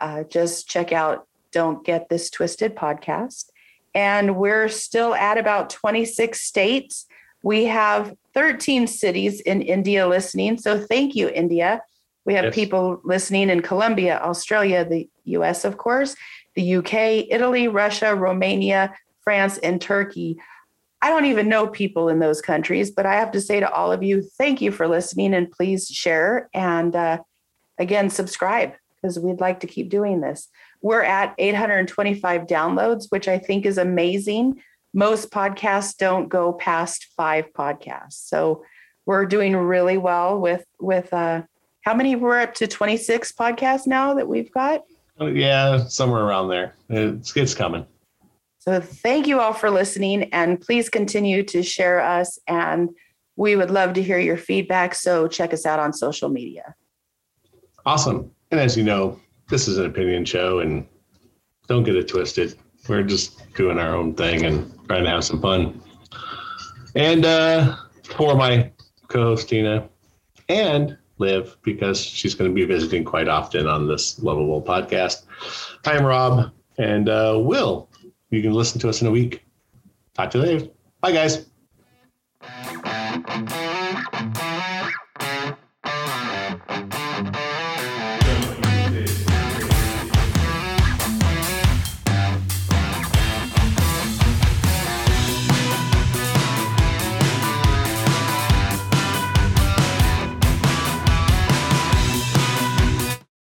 [0.00, 3.50] Uh, just check out Don't Get This Twisted podcast.
[3.94, 7.06] And we're still at about 26 states.
[7.42, 10.58] We have 13 cities in India listening.
[10.58, 11.80] So thank you, India.
[12.24, 12.54] We have Yes.
[12.54, 16.16] people listening in Colombia, Australia, the US, of course,
[16.54, 18.92] the UK, Italy, Russia, Romania,
[19.22, 20.36] France, and Turkey.
[21.02, 23.90] I don't even know people in those countries, but I have to say to all
[23.90, 27.18] of you, thank you for listening and please share and uh,
[27.78, 30.48] again, subscribe because we'd like to keep doing this.
[30.82, 34.62] We're at 825 downloads, which I think is amazing.
[34.92, 38.28] Most podcasts don't go past five podcasts.
[38.28, 38.64] So
[39.06, 41.42] we're doing really well with with uh
[41.82, 44.82] how many we're up to 26 podcasts now that we've got
[45.20, 46.74] Oh, yeah, somewhere around there.
[46.88, 47.86] It's it's coming.
[48.60, 52.90] So thank you all for listening and please continue to share us and
[53.36, 56.74] we would love to hear your feedback so check us out on social media
[57.86, 58.30] Awesome.
[58.50, 60.86] And as you know, this is an opinion show, and
[61.68, 62.56] don't get it twisted.
[62.88, 65.80] We're just doing our own thing and trying to have some fun.
[66.94, 68.70] And uh, for my
[69.08, 69.88] co-host Tina
[70.48, 75.24] and Liv, because she's going to be visiting quite often on this lovable podcast.
[75.84, 77.89] I'm Robb, and uh, Will.
[78.30, 79.44] You can listen to us in a week.
[80.14, 80.68] Talk to you later.
[81.00, 81.46] Bye, guys.